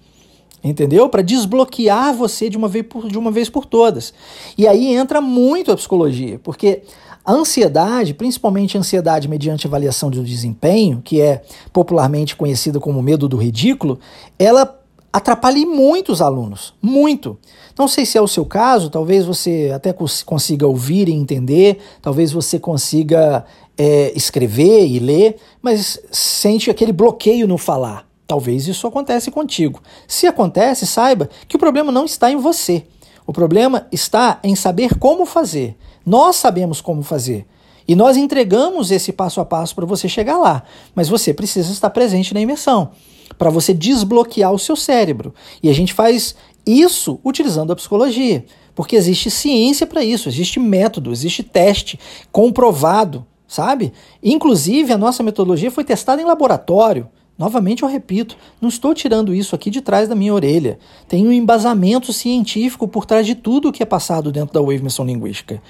Entendeu? 0.63 1.07
Para 1.07 1.21
desbloquear 1.21 2.13
você 2.13 2.49
de 2.49 2.57
uma, 2.57 2.67
vez 2.67 2.85
por, 2.87 3.07
de 3.07 3.17
uma 3.17 3.31
vez 3.31 3.47
por 3.47 3.65
todas. 3.65 4.13
E 4.57 4.67
aí 4.67 4.93
entra 4.93 5.21
muito 5.21 5.71
a 5.71 5.75
psicologia, 5.75 6.39
porque 6.43 6.81
a 7.23 7.31
ansiedade, 7.31 8.13
principalmente 8.13 8.75
a 8.75 8.79
ansiedade 8.79 9.27
mediante 9.27 9.67
avaliação 9.67 10.09
do 10.09 10.23
desempenho, 10.23 11.01
que 11.03 11.21
é 11.21 11.43
popularmente 11.71 12.35
conhecida 12.35 12.79
como 12.79 13.01
medo 13.01 13.27
do 13.27 13.37
ridículo, 13.37 13.99
ela 14.39 14.65
atrapalhe 15.11 15.65
muito 15.65 16.11
os 16.11 16.21
alunos, 16.21 16.73
muito. 16.81 17.37
Não 17.77 17.87
sei 17.87 18.05
se 18.05 18.17
é 18.17 18.21
o 18.21 18.27
seu 18.27 18.45
caso, 18.45 18.89
talvez 18.89 19.25
você 19.25 19.71
até 19.73 19.93
consiga 20.25 20.67
ouvir 20.67 21.07
e 21.07 21.13
entender, 21.13 21.79
talvez 22.01 22.31
você 22.31 22.59
consiga 22.59 23.45
é, 23.77 24.11
escrever 24.15 24.87
e 24.87 24.99
ler, 24.99 25.37
mas 25.61 25.99
sente 26.11 26.69
aquele 26.69 26.91
bloqueio 26.91 27.47
no 27.47 27.57
falar. 27.57 28.07
Talvez 28.25 28.67
isso 28.67 28.85
acontece 28.85 29.31
contigo. 29.31 29.81
Se 30.07 30.27
acontece, 30.27 30.85
saiba 30.85 31.29
que 31.47 31.55
o 31.55 31.59
problema 31.59 31.91
não 31.91 32.03
está 32.03 32.29
em 32.29 32.35
você. 32.35 32.83
O 33.25 33.31
problema 33.31 33.87
está 33.91 34.39
em 34.43 34.55
saber 34.55 34.97
como 34.97 35.25
fazer. 35.25 35.77
Nós 36.05 36.35
sabemos 36.35 36.81
como 36.81 37.03
fazer. 37.03 37.45
E 37.87 37.95
nós 37.95 38.17
entregamos 38.17 38.91
esse 38.91 39.13
passo 39.13 39.39
a 39.39 39.45
passo 39.45 39.73
para 39.73 39.85
você 39.85 40.09
chegar 40.09 40.37
lá, 40.37 40.63
mas 40.93 41.07
você 41.07 41.33
precisa 41.33 41.71
estar 41.71 41.89
presente 41.89 42.33
na 42.33 42.41
imersão 42.41 42.91
para 43.37 43.49
você 43.49 43.73
desbloquear 43.73 44.51
o 44.51 44.59
seu 44.59 44.75
cérebro. 44.75 45.33
E 45.61 45.69
a 45.69 45.73
gente 45.73 45.93
faz 45.93 46.35
isso 46.65 47.19
utilizando 47.23 47.71
a 47.71 47.75
psicologia, 47.75 48.45
porque 48.75 48.95
existe 48.95 49.31
ciência 49.31 49.87
para 49.87 50.03
isso, 50.03 50.27
existe 50.27 50.59
método, 50.59 51.11
existe 51.11 51.41
teste 51.43 51.99
comprovado, 52.31 53.25
sabe? 53.47 53.93
Inclusive, 54.21 54.91
a 54.91 54.97
nossa 54.97 55.23
metodologia 55.23 55.71
foi 55.71 55.83
testada 55.83 56.21
em 56.21 56.25
laboratório. 56.25 57.07
Novamente 57.37 57.83
eu 57.83 57.89
repito, 57.89 58.35
não 58.59 58.67
estou 58.67 58.95
tirando 58.95 59.33
isso 59.33 59.55
aqui 59.55 59.69
de 59.69 59.79
trás 59.79 60.09
da 60.09 60.15
minha 60.15 60.33
orelha. 60.33 60.79
Tem 61.07 61.25
um 61.27 61.31
embasamento 61.31 62.11
científico 62.11 62.87
por 62.87 63.05
trás 63.05 63.25
de 63.25 63.35
tudo 63.35 63.69
o 63.69 63.71
que 63.71 63.83
é 63.83 63.85
passado 63.85 64.31
dentro 64.31 64.53
da 64.53 64.59
Wave 64.59 64.77
Imersão 64.77 65.05
Linguística. 65.05 65.61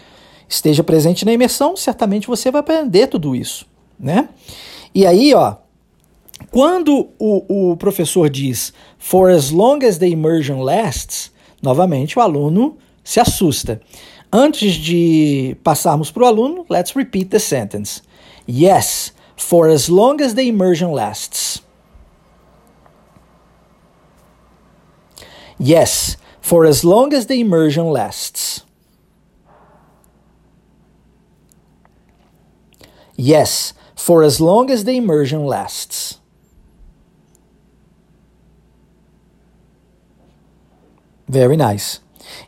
Esteja 0.48 0.82
presente 0.82 1.26
na 1.26 1.34
imersão, 1.34 1.76
certamente 1.76 2.26
você 2.26 2.50
vai 2.50 2.62
aprender 2.62 3.08
tudo 3.08 3.36
isso, 3.36 3.66
né? 4.00 4.30
E 4.96 5.06
aí, 5.06 5.34
ó, 5.34 5.56
quando 6.58 7.12
o, 7.20 7.72
o 7.72 7.78
professor 7.78 8.28
diz 8.28 8.74
for 8.98 9.30
as 9.30 9.52
long 9.52 9.84
as 9.84 10.00
the 10.00 10.08
immersion 10.08 10.60
lasts, 10.60 11.32
novamente 11.62 12.18
o 12.18 12.22
aluno 12.24 12.80
se 13.04 13.20
assusta. 13.20 13.80
Antes 14.34 14.74
de 14.74 15.56
passarmos 15.64 16.10
para 16.10 16.24
o 16.24 16.26
aluno, 16.26 16.66
let's 16.68 16.96
repeat 16.96 17.30
the 17.30 17.38
sentence. 17.38 18.02
Yes, 18.48 19.14
for 19.36 19.70
as 19.70 19.88
long 19.88 20.20
as 20.20 20.34
the 20.34 20.48
immersion 20.48 20.92
lasts. 20.92 21.62
Yes, 25.60 26.18
for 26.42 26.66
as 26.66 26.84
long 26.84 27.14
as 27.14 27.28
the 27.28 27.40
immersion 27.40 27.92
lasts. 27.92 28.66
Yes, 33.16 33.76
for 33.96 34.24
as 34.24 34.40
long 34.40 34.72
as 34.72 34.86
the 34.86 34.98
immersion 34.98 35.46
lasts. 35.46 36.18
Very 41.28 41.58
nice. 41.58 42.00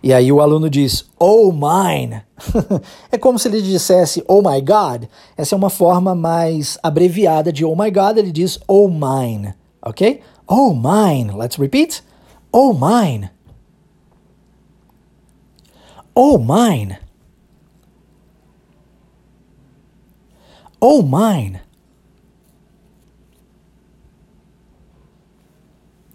E 0.02 0.14
aí 0.14 0.32
o 0.32 0.42
aluno 0.42 0.70
diz, 0.70 1.06
oh 1.20 1.52
mine. 1.52 2.24
é 3.12 3.18
como 3.18 3.40
se 3.40 3.48
ele 3.48 3.62
dissesse, 3.62 4.24
oh 4.28 4.42
my 4.42 4.62
God. 4.62 5.08
Essa 5.38 5.56
é 5.56 5.58
uma 5.58 5.70
forma 5.70 6.16
mais 6.16 6.78
abreviada 6.82 7.52
de 7.52 7.66
oh 7.66 7.76
my 7.76 7.92
God. 7.92 8.18
Ele 8.18 8.32
diz, 8.32 8.60
oh 8.68 8.88
mine. 8.88 9.54
Ok? 9.82 10.22
Oh 10.48 10.74
mine. 10.74 11.32
Let's 11.38 11.58
repeat. 11.58 12.04
Oh 12.52 12.74
mine. 12.74 13.30
Oh 16.16 16.38
mine. 16.38 16.98
Oh 20.82 21.02
mine. 21.02 21.62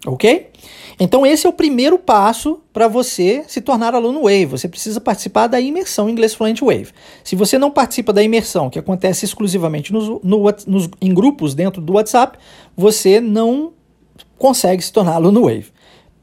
Ok? 0.05 0.51
Então, 0.99 1.25
esse 1.25 1.45
é 1.45 1.49
o 1.49 1.53
primeiro 1.53 1.99
passo 1.99 2.61
para 2.71 2.87
você 2.87 3.43
se 3.47 3.59
tornar 3.59 3.93
aluno 3.93 4.23
Wave. 4.23 4.45
Você 4.45 4.67
precisa 4.67 5.01
participar 5.01 5.47
da 5.47 5.59
imersão 5.59 6.09
Inglês 6.09 6.33
Fluent 6.33 6.61
Wave. 6.61 6.89
Se 7.23 7.35
você 7.35 7.57
não 7.57 7.69
participa 7.69 8.13
da 8.13 8.23
imersão, 8.23 8.69
que 8.69 8.79
acontece 8.79 9.25
exclusivamente 9.25 9.91
nos, 9.91 10.07
no, 10.23 10.43
nos, 10.67 10.89
em 11.01 11.13
grupos 11.13 11.53
dentro 11.53 11.81
do 11.81 11.93
WhatsApp, 11.93 12.37
você 12.77 13.19
não 13.19 13.73
consegue 14.37 14.81
se 14.81 14.91
tornar 14.91 15.15
aluno 15.15 15.41
Wave. 15.41 15.67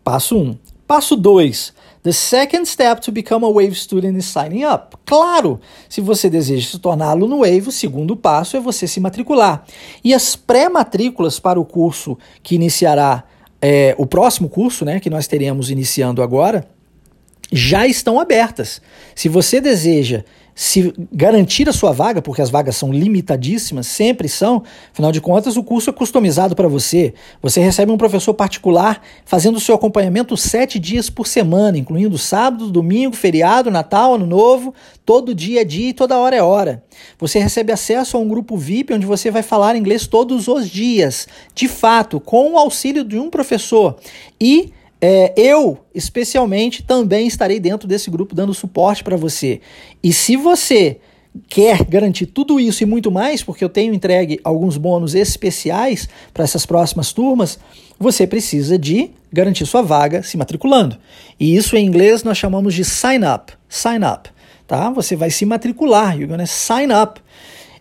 Passo 0.02 0.36
1. 0.36 0.40
Um. 0.40 0.58
Passo 0.86 1.16
2. 1.16 1.74
The 2.02 2.12
second 2.12 2.66
step 2.66 3.00
to 3.02 3.12
become 3.12 3.44
a 3.44 3.48
Wave 3.48 3.76
student 3.76 4.16
is 4.18 4.24
signing 4.24 4.64
up. 4.64 4.96
Claro, 5.06 5.60
se 5.88 6.00
você 6.00 6.28
deseja 6.28 6.68
se 6.68 6.78
tornar 6.78 7.10
aluno 7.10 7.38
Wave, 7.38 7.68
o 7.68 7.72
segundo 7.72 8.16
passo 8.16 8.56
é 8.56 8.60
você 8.60 8.88
se 8.88 8.98
matricular. 8.98 9.64
E 10.02 10.12
as 10.12 10.34
pré-matrículas 10.34 11.38
para 11.38 11.60
o 11.60 11.64
curso 11.64 12.18
que 12.42 12.56
iniciará 12.56 13.24
é, 13.62 13.94
o 13.96 14.04
próximo 14.04 14.48
curso, 14.48 14.84
né, 14.84 14.98
que 14.98 15.08
nós 15.08 15.28
teremos 15.28 15.70
iniciando 15.70 16.20
agora, 16.20 16.66
já 17.52 17.86
estão 17.86 18.18
abertas. 18.18 18.80
Se 19.14 19.28
você 19.28 19.60
deseja 19.60 20.24
se 20.54 20.92
garantir 21.10 21.68
a 21.68 21.72
sua 21.72 21.92
vaga, 21.92 22.20
porque 22.20 22.42
as 22.42 22.50
vagas 22.50 22.76
são 22.76 22.92
limitadíssimas, 22.92 23.86
sempre 23.86 24.28
são, 24.28 24.62
afinal 24.92 25.10
de 25.10 25.20
contas, 25.20 25.56
o 25.56 25.64
curso 25.64 25.88
é 25.88 25.92
customizado 25.92 26.54
para 26.54 26.68
você. 26.68 27.14
Você 27.40 27.60
recebe 27.60 27.90
um 27.90 27.96
professor 27.96 28.34
particular 28.34 29.00
fazendo 29.24 29.56
o 29.56 29.60
seu 29.60 29.74
acompanhamento 29.74 30.36
sete 30.36 30.78
dias 30.78 31.08
por 31.08 31.26
semana, 31.26 31.78
incluindo 31.78 32.18
sábado, 32.18 32.70
domingo, 32.70 33.16
feriado, 33.16 33.70
Natal, 33.70 34.14
Ano 34.14 34.26
Novo, 34.26 34.74
todo 35.06 35.34
dia 35.34 35.62
é 35.62 35.64
dia 35.64 35.88
e 35.88 35.94
toda 35.94 36.18
hora 36.18 36.36
é 36.36 36.42
hora. 36.42 36.84
Você 37.18 37.38
recebe 37.38 37.72
acesso 37.72 38.16
a 38.16 38.20
um 38.20 38.28
grupo 38.28 38.56
VIP 38.56 38.92
onde 38.92 39.06
você 39.06 39.30
vai 39.30 39.42
falar 39.42 39.74
inglês 39.74 40.06
todos 40.06 40.48
os 40.48 40.68
dias, 40.68 41.26
de 41.54 41.66
fato, 41.66 42.20
com 42.20 42.52
o 42.52 42.58
auxílio 42.58 43.04
de 43.04 43.18
um 43.18 43.30
professor. 43.30 43.96
E 44.38 44.70
é, 45.04 45.32
eu, 45.36 45.80
especialmente, 45.92 46.84
também 46.84 47.26
estarei 47.26 47.58
dentro 47.58 47.88
desse 47.88 48.08
grupo 48.08 48.36
dando 48.36 48.54
suporte 48.54 49.02
para 49.02 49.16
você. 49.16 49.60
E 50.00 50.12
se 50.12 50.36
você 50.36 50.98
quer 51.48 51.84
garantir 51.84 52.26
tudo 52.26 52.60
isso 52.60 52.84
e 52.84 52.86
muito 52.86 53.10
mais, 53.10 53.42
porque 53.42 53.64
eu 53.64 53.68
tenho 53.68 53.92
entregue 53.92 54.38
alguns 54.44 54.76
bônus 54.76 55.16
especiais 55.16 56.08
para 56.32 56.44
essas 56.44 56.64
próximas 56.64 57.12
turmas, 57.12 57.58
você 57.98 58.28
precisa 58.28 58.78
de 58.78 59.10
garantir 59.32 59.66
sua 59.66 59.82
vaga 59.82 60.22
se 60.22 60.36
matriculando. 60.36 60.96
E 61.40 61.56
isso 61.56 61.76
em 61.76 61.84
inglês 61.84 62.22
nós 62.22 62.38
chamamos 62.38 62.72
de 62.72 62.84
sign 62.84 63.24
up. 63.26 63.52
Sign 63.68 64.04
up, 64.04 64.30
tá? 64.68 64.88
Você 64.90 65.16
vai 65.16 65.30
se 65.30 65.44
matricular, 65.44 66.14
you're 66.14 66.28
gonna 66.28 66.46
sign 66.46 66.92
up. 66.92 67.20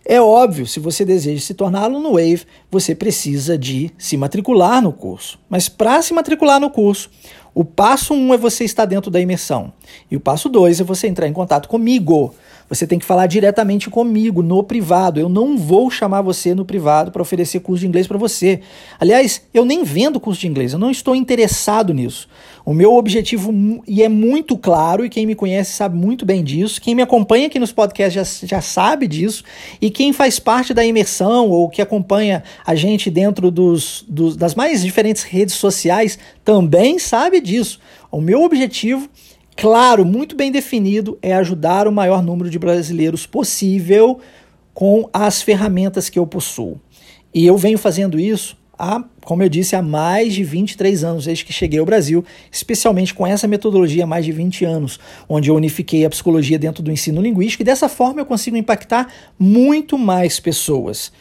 É 0.04 0.20
óbvio, 0.20 0.66
se 0.66 0.80
você 0.80 1.04
deseja 1.04 1.40
se 1.40 1.54
tornar 1.54 1.84
aluno 1.84 2.12
Wave, 2.12 2.42
você 2.70 2.94
precisa 2.94 3.56
de 3.56 3.90
se 3.96 4.16
matricular 4.16 4.82
no 4.82 4.92
curso. 4.92 5.38
Mas 5.48 5.68
para 5.68 6.02
se 6.02 6.12
matricular 6.12 6.58
no 6.58 6.70
curso, 6.70 7.08
o 7.54 7.64
passo 7.64 8.14
1 8.14 8.16
um 8.16 8.34
é 8.34 8.36
você 8.36 8.64
estar 8.64 8.84
dentro 8.84 9.10
da 9.10 9.20
imersão. 9.20 9.72
E 10.10 10.16
o 10.16 10.20
passo 10.20 10.48
2 10.48 10.80
é 10.80 10.84
você 10.84 11.06
entrar 11.06 11.28
em 11.28 11.32
contato 11.32 11.68
comigo. 11.68 12.34
Você 12.68 12.86
tem 12.86 12.98
que 12.98 13.04
falar 13.04 13.26
diretamente 13.26 13.90
comigo, 13.90 14.42
no 14.42 14.64
privado. 14.64 15.20
Eu 15.20 15.28
não 15.28 15.58
vou 15.58 15.90
chamar 15.90 16.22
você 16.22 16.54
no 16.54 16.64
privado 16.64 17.12
para 17.12 17.20
oferecer 17.20 17.60
curso 17.60 17.82
de 17.82 17.86
inglês 17.86 18.06
para 18.06 18.16
você. 18.16 18.60
Aliás, 18.98 19.42
eu 19.52 19.64
nem 19.64 19.84
vendo 19.84 20.18
curso 20.18 20.40
de 20.40 20.48
inglês, 20.48 20.72
eu 20.72 20.78
não 20.78 20.90
estou 20.90 21.14
interessado 21.14 21.92
nisso. 21.92 22.26
O 22.64 22.72
meu 22.72 22.94
objetivo, 22.94 23.52
e 23.86 24.02
é 24.02 24.08
muito 24.08 24.56
claro, 24.56 25.04
e 25.04 25.08
quem 25.08 25.26
me 25.26 25.34
conhece 25.34 25.72
sabe 25.72 25.96
muito 25.96 26.24
bem 26.24 26.44
disso, 26.44 26.80
quem 26.80 26.94
me 26.94 27.02
acompanha 27.02 27.48
aqui 27.48 27.58
nos 27.58 27.72
podcasts 27.72 28.40
já, 28.40 28.46
já 28.46 28.60
sabe 28.60 29.08
disso, 29.08 29.42
e 29.80 29.90
quem 29.90 30.12
faz 30.12 30.38
parte 30.38 30.72
da 30.72 30.84
imersão 30.84 31.48
ou 31.50 31.68
que 31.68 31.82
acompanha 31.82 32.44
a 32.64 32.74
gente 32.74 33.10
dentro 33.10 33.50
dos, 33.50 34.04
dos 34.08 34.36
das 34.36 34.54
mais 34.54 34.82
diferentes 34.82 35.24
redes 35.24 35.56
sociais 35.56 36.18
também 36.44 36.98
sabe 36.98 37.40
disso. 37.40 37.80
O 38.10 38.20
meu 38.20 38.42
objetivo 38.42 39.08
claro, 39.56 40.04
muito 40.04 40.34
bem 40.34 40.50
definido, 40.50 41.18
é 41.20 41.34
ajudar 41.34 41.86
o 41.86 41.92
maior 41.92 42.22
número 42.22 42.48
de 42.48 42.58
brasileiros 42.58 43.26
possível 43.26 44.20
com 44.74 45.08
as 45.12 45.42
ferramentas 45.42 46.08
que 46.08 46.18
eu 46.18 46.26
possuo. 46.26 46.80
E 47.34 47.46
eu 47.46 47.56
venho 47.56 47.78
fazendo 47.78 48.18
isso 48.18 48.56
há, 48.82 49.04
como 49.24 49.44
eu 49.44 49.48
disse, 49.48 49.76
há 49.76 49.80
mais 49.80 50.34
de 50.34 50.42
23 50.42 51.04
anos 51.04 51.26
desde 51.26 51.44
que 51.44 51.52
cheguei 51.52 51.78
ao 51.78 51.86
Brasil, 51.86 52.24
especialmente 52.50 53.14
com 53.14 53.24
essa 53.24 53.46
metodologia 53.46 54.02
há 54.02 54.06
mais 54.06 54.24
de 54.24 54.32
20 54.32 54.64
anos, 54.64 54.98
onde 55.28 55.48
eu 55.48 55.54
unifiquei 55.54 56.04
a 56.04 56.10
psicologia 56.10 56.58
dentro 56.58 56.82
do 56.82 56.90
ensino 56.90 57.22
linguístico 57.22 57.62
e 57.62 57.64
dessa 57.64 57.88
forma 57.88 58.20
eu 58.20 58.26
consigo 58.26 58.56
impactar 58.56 59.08
muito 59.38 59.96
mais 59.96 60.40
pessoas. 60.40 61.12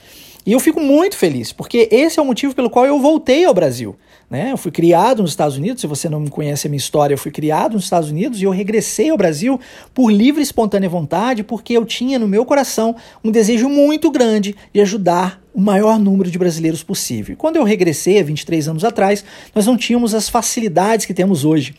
E 0.44 0.54
eu 0.54 0.60
fico 0.60 0.80
muito 0.80 1.16
feliz, 1.16 1.52
porque 1.54 1.88
esse 1.92 2.18
é 2.18 2.22
o 2.22 2.26
motivo 2.26 2.56
pelo 2.56 2.68
qual 2.68 2.84
eu 2.84 3.00
voltei 3.00 3.46
ao 3.46 3.54
Brasil. 3.54 3.96
Né? 4.32 4.54
Eu 4.54 4.58
fui 4.58 4.72
criado 4.72 5.22
nos 5.22 5.32
Estados 5.32 5.58
Unidos, 5.58 5.82
se 5.82 5.88
você 5.88 6.08
não 6.08 6.22
me 6.22 6.30
conhece 6.30 6.66
a 6.66 6.70
minha 6.70 6.78
história, 6.78 7.14
eu 7.14 7.18
fui 7.18 7.32
criado 7.32 7.74
nos 7.74 7.84
Estados 7.84 8.10
Unidos 8.10 8.40
e 8.40 8.46
eu 8.46 8.52
regressei 8.52 9.10
ao 9.10 9.18
Brasil 9.18 9.60
por 9.94 10.10
livre 10.10 10.40
e 10.40 10.44
espontânea 10.44 10.88
vontade, 10.88 11.44
porque 11.44 11.74
eu 11.74 11.84
tinha 11.84 12.18
no 12.18 12.30
meu 12.30 12.46
coração 12.46 12.96
um 13.22 13.30
desejo 13.30 13.68
muito 13.68 14.10
grande 14.10 14.56
de 14.74 14.80
ajudar 14.80 15.42
o 15.54 15.60
maior 15.60 16.00
número 16.00 16.32
de 16.32 16.40
brasileiros 16.40 16.82
possível. 16.82 17.36
Quando 17.38 17.58
eu 17.58 17.64
regressei, 17.66 18.22
há 18.22 18.24
23 18.24 18.70
anos 18.70 18.86
atrás, 18.86 19.26
nós 19.54 19.66
não 19.66 19.76
tínhamos 19.76 20.16
as 20.16 20.30
facilidades 20.30 21.06
que 21.06 21.14
temos 21.14 21.44
hoje 21.44 21.76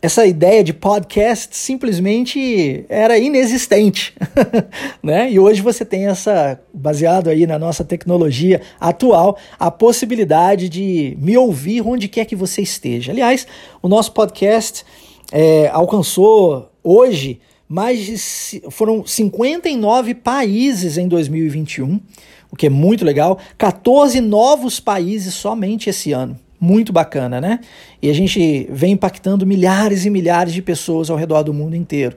essa 0.00 0.24
ideia 0.24 0.62
de 0.62 0.72
podcast 0.72 1.56
simplesmente 1.56 2.84
era 2.88 3.18
inexistente, 3.18 4.14
né? 5.02 5.30
E 5.30 5.40
hoje 5.40 5.60
você 5.60 5.84
tem 5.84 6.06
essa, 6.06 6.60
baseado 6.72 7.28
aí 7.28 7.46
na 7.46 7.58
nossa 7.58 7.84
tecnologia 7.84 8.60
atual, 8.78 9.36
a 9.58 9.70
possibilidade 9.70 10.68
de 10.68 11.16
me 11.20 11.36
ouvir 11.36 11.82
onde 11.82 12.06
quer 12.06 12.24
que 12.26 12.36
você 12.36 12.62
esteja. 12.62 13.10
Aliás, 13.10 13.46
o 13.82 13.88
nosso 13.88 14.12
podcast 14.12 14.84
é, 15.32 15.68
alcançou 15.72 16.70
hoje 16.82 17.40
mais 17.68 17.98
de 17.98 18.60
foram 18.70 19.04
59 19.04 20.14
países 20.14 20.96
em 20.96 21.08
2021, 21.08 22.00
o 22.50 22.56
que 22.56 22.66
é 22.66 22.70
muito 22.70 23.04
legal, 23.04 23.38
14 23.58 24.20
novos 24.20 24.78
países 24.78 25.34
somente 25.34 25.90
esse 25.90 26.12
ano. 26.12 26.38
Muito 26.60 26.92
bacana, 26.92 27.40
né? 27.40 27.60
E 28.02 28.10
a 28.10 28.12
gente 28.12 28.68
vem 28.70 28.92
impactando 28.92 29.46
milhares 29.46 30.04
e 30.04 30.10
milhares 30.10 30.52
de 30.52 30.60
pessoas 30.60 31.08
ao 31.08 31.16
redor 31.16 31.42
do 31.42 31.54
mundo 31.54 31.76
inteiro. 31.76 32.16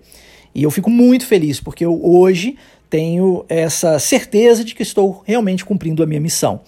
E 0.53 0.63
eu 0.63 0.71
fico 0.71 0.89
muito 0.89 1.25
feliz 1.25 1.59
porque 1.59 1.85
eu 1.85 2.03
hoje 2.03 2.55
tenho 2.89 3.45
essa 3.47 3.97
certeza 3.99 4.65
de 4.65 4.75
que 4.75 4.83
estou 4.83 5.23
realmente 5.25 5.63
cumprindo 5.63 6.03
a 6.03 6.05
minha 6.05 6.19
missão. 6.19 6.61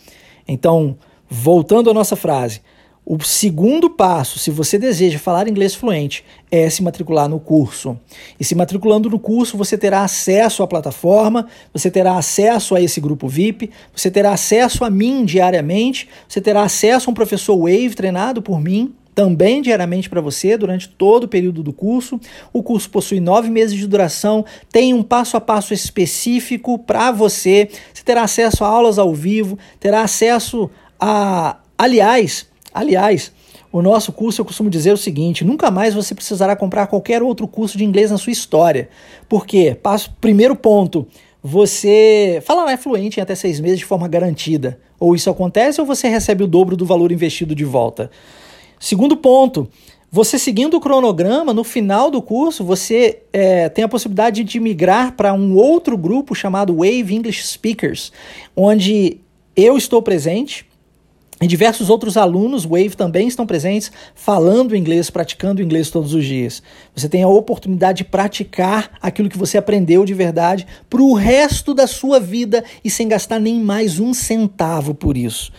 Então, 0.47 0.97
voltando 1.29 1.89
à 1.89 1.93
nossa 1.93 2.15
frase, 2.15 2.61
o 3.05 3.21
segundo 3.21 3.89
passo, 3.89 4.39
se 4.39 4.49
você 4.49 4.79
deseja 4.79 5.19
falar 5.19 5.49
inglês 5.49 5.75
fluente, 5.75 6.23
é 6.49 6.69
se 6.69 6.81
matricular 6.81 7.27
no 7.27 7.37
curso. 7.37 7.99
E 8.39 8.45
se 8.45 8.55
matriculando 8.55 9.09
no 9.09 9.19
curso, 9.19 9.57
você 9.57 9.77
terá 9.77 10.03
acesso 10.03 10.63
à 10.63 10.67
plataforma, 10.67 11.45
você 11.73 11.91
terá 11.91 12.17
acesso 12.17 12.73
a 12.75 12.81
esse 12.81 13.01
grupo 13.01 13.27
VIP, 13.27 13.71
você 13.93 14.09
terá 14.09 14.31
acesso 14.31 14.85
a 14.85 14.89
mim 14.89 15.25
diariamente, 15.25 16.07
você 16.27 16.39
terá 16.39 16.63
acesso 16.63 17.09
a 17.09 17.11
um 17.11 17.13
professor 17.13 17.57
Wave 17.57 17.93
treinado 17.93 18.41
por 18.41 18.61
mim, 18.61 18.95
também 19.13 19.61
diariamente 19.61 20.09
para 20.09 20.21
você 20.21 20.57
durante 20.57 20.87
todo 20.87 21.25
o 21.25 21.27
período 21.27 21.61
do 21.61 21.73
curso. 21.73 22.17
O 22.53 22.63
curso 22.63 22.89
possui 22.89 23.19
nove 23.19 23.49
meses 23.49 23.77
de 23.77 23.85
duração, 23.85 24.45
tem 24.71 24.93
um 24.93 25.03
passo 25.03 25.35
a 25.35 25.41
passo 25.41 25.73
específico 25.73 26.79
para 26.79 27.11
você. 27.11 27.67
Você 27.93 28.03
terá 28.03 28.23
acesso 28.23 28.63
a 28.63 28.67
aulas 28.67 28.97
ao 28.97 29.13
vivo, 29.13 29.59
terá 29.77 30.03
acesso 30.03 30.69
a. 30.97 31.57
Aliás, 31.77 32.47
Aliás, 32.73 33.31
o 33.71 33.81
nosso 33.81 34.11
curso 34.11 34.41
eu 34.41 34.45
costumo 34.45 34.69
dizer 34.69 34.93
o 34.93 34.97
seguinte: 34.97 35.43
nunca 35.43 35.69
mais 35.69 35.93
você 35.93 36.15
precisará 36.15 36.55
comprar 36.55 36.87
qualquer 36.87 37.21
outro 37.21 37.47
curso 37.47 37.77
de 37.77 37.83
inglês 37.83 38.11
na 38.11 38.17
sua 38.17 38.31
história. 38.31 38.89
Por 39.29 39.45
quê? 39.45 39.77
Passo, 39.81 40.15
primeiro 40.19 40.55
ponto, 40.55 41.07
você 41.41 42.41
falará 42.45 42.77
fluente 42.77 43.19
em 43.19 43.23
até 43.23 43.35
seis 43.35 43.59
meses 43.59 43.79
de 43.79 43.85
forma 43.85 44.07
garantida. 44.07 44.79
Ou 44.99 45.15
isso 45.15 45.29
acontece 45.29 45.81
ou 45.81 45.87
você 45.87 46.07
recebe 46.07 46.43
o 46.43 46.47
dobro 46.47 46.77
do 46.77 46.85
valor 46.85 47.11
investido 47.11 47.53
de 47.53 47.65
volta. 47.65 48.09
Segundo 48.79 49.17
ponto, 49.17 49.67
você 50.09 50.37
seguindo 50.37 50.77
o 50.77 50.79
cronograma, 50.79 51.53
no 51.53 51.63
final 51.63 52.11
do 52.11 52.21
curso, 52.21 52.63
você 52.63 53.23
é, 53.33 53.67
tem 53.67 53.83
a 53.83 53.89
possibilidade 53.89 54.43
de 54.43 54.59
migrar 54.59 55.13
para 55.13 55.33
um 55.33 55.55
outro 55.55 55.97
grupo 55.97 56.35
chamado 56.35 56.75
Wave 56.75 57.15
English 57.15 57.47
Speakers, 57.47 58.11
onde 58.55 59.17
eu 59.55 59.75
estou 59.75 60.01
presente 60.01 60.65
e 61.41 61.47
diversos 61.47 61.89
outros 61.89 62.15
alunos 62.15 62.63
Wave 62.63 62.95
também 62.95 63.27
estão 63.27 63.45
presentes, 63.45 63.91
falando 64.15 64.75
inglês, 64.75 65.09
praticando 65.09 65.61
inglês 65.61 65.89
todos 65.89 66.13
os 66.13 66.23
dias. 66.23 66.61
Você 66.95 67.09
tem 67.09 67.23
a 67.23 67.27
oportunidade 67.27 67.99
de 67.99 68.03
praticar 68.05 68.91
aquilo 69.01 69.29
que 69.29 69.37
você 69.37 69.57
aprendeu 69.57 70.05
de 70.05 70.13
verdade 70.13 70.65
para 70.89 71.01
o 71.01 71.13
resto 71.13 71.73
da 71.73 71.87
sua 71.87 72.19
vida 72.19 72.63
e 72.83 72.89
sem 72.89 73.07
gastar 73.07 73.39
nem 73.39 73.59
mais 73.59 73.99
um 73.99 74.13
centavo 74.13 74.93
por 74.93 75.17
isso 75.17 75.51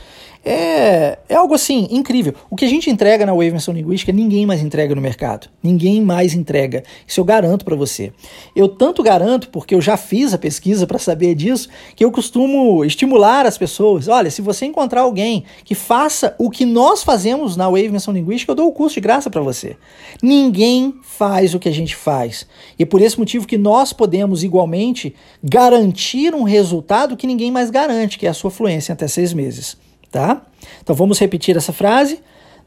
é, 0.45 1.19
é 1.29 1.35
algo 1.35 1.55
assim 1.55 1.89
incrível. 1.91 2.35
O 2.51 2.57
que 2.57 2.65
a 2.65 2.69
gente 2.69 2.91
entrega 2.91 3.25
na 3.25 3.33
Wave 3.33 3.53
Menção 3.53 3.73
Linguística, 3.73 4.13
ninguém 4.13 4.45
mais 4.45 4.61
entrega 4.61 4.95
no 4.95 5.01
mercado. 5.01 5.49
Ninguém 5.63 6.03
mais 6.03 6.35
entrega. 6.35 6.85
Isso 7.07 7.19
eu 7.19 7.25
garanto 7.25 7.65
para 7.65 7.75
você. 7.75 8.13
Eu 8.55 8.69
tanto 8.69 9.03
garanto, 9.03 9.49
porque 9.49 9.75
eu 9.75 9.81
já 9.81 9.97
fiz 9.97 10.35
a 10.35 10.39
pesquisa 10.39 10.87
para 10.87 10.99
saber 10.99 11.35
disso, 11.35 11.69
que 11.97 12.05
eu 12.05 12.13
costumo 12.13 12.85
estimular 12.85 13.47
as 13.47 13.57
pessoas. 13.57 14.07
Olha, 14.07 14.31
se 14.31 14.43
você 14.43 14.67
encontrar 14.67 15.01
alguém 15.01 15.45
que 15.65 15.75
faça 15.75 16.35
o 16.39 16.51
que 16.51 16.67
nós 16.67 17.03
fazemos 17.03 17.57
na 17.57 17.65
Wave 17.67 17.89
Menção 17.89 18.13
Linguística, 18.13 18.53
eu 18.53 18.57
dou 18.57 18.69
o 18.69 18.73
curso 18.73 18.97
de 18.97 19.01
graça 19.01 19.31
para 19.31 19.41
você. 19.41 19.77
Ninguém 20.23 20.95
faz 21.03 21.55
o 21.55 21.59
que 21.59 21.71
a 21.71 21.73
gente 21.73 21.97
faz. 21.97 22.47
E 22.79 22.83
é 22.83 22.87
por 22.87 23.01
esse 23.01 23.19
motivo 23.19 23.47
que 23.47 23.57
nós 23.57 23.95
podemos 23.95 24.45
igualmente 24.45 25.15
garantir 25.43 26.35
um 26.35 26.43
resultado 26.43 27.17
que 27.17 27.27
ninguém 27.27 27.51
mais 27.51 27.71
garante, 27.71 28.19
que 28.19 28.27
é 28.27 28.31
a 28.31 28.35
sua 28.35 28.51
fluência 28.51 28.93
em 28.93 28.95
até 28.95 29.09
seis 29.09 29.33
meses 29.33 29.84
tá? 30.15 30.47
Então 30.81 30.95
vamos 30.95 31.19
repetir 31.19 31.57
essa 31.57 31.73
frase. 31.73 32.23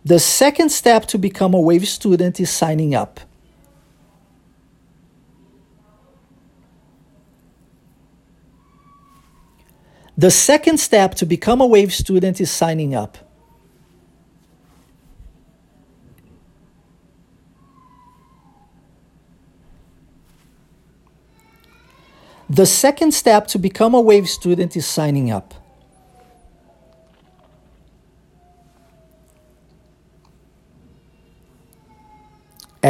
The 0.05 0.19
second 0.19 0.69
step 0.69 1.05
to 1.07 1.17
become 1.17 1.55
a 1.55 1.59
Wave 1.59 1.85
student 1.85 2.41
is 2.41 2.49
signing 2.49 2.93
up. 2.93 3.21
The 10.17 10.29
second 10.29 10.77
step 10.79 11.15
to 11.15 11.25
become 11.25 11.63
a 11.63 11.65
Wave 11.65 11.93
student 11.93 12.41
is 12.41 12.51
signing 12.51 12.95
up. 12.95 13.17
The 22.49 22.65
second 22.65 23.13
step 23.13 23.47
to 23.47 23.59
become 23.59 23.95
a 23.95 24.01
Wave 24.01 24.27
student 24.27 24.75
is 24.75 24.85
signing 24.85 25.31
up. 25.31 25.53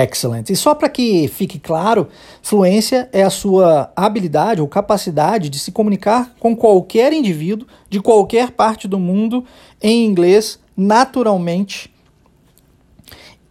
Excellent. 0.03 0.49
E 0.49 0.55
só 0.55 0.75
para 0.75 0.89
que 0.89 1.27
fique 1.27 1.57
claro, 1.57 2.07
fluência 2.41 3.09
é 3.11 3.23
a 3.23 3.29
sua 3.29 3.91
habilidade 3.95 4.61
ou 4.61 4.67
capacidade 4.67 5.49
de 5.49 5.57
se 5.59 5.71
comunicar 5.71 6.33
com 6.39 6.55
qualquer 6.55 7.13
indivíduo 7.13 7.67
de 7.89 7.99
qualquer 7.99 8.51
parte 8.51 8.87
do 8.87 8.99
mundo 8.99 9.43
em 9.81 10.05
inglês 10.05 10.59
naturalmente 10.75 11.91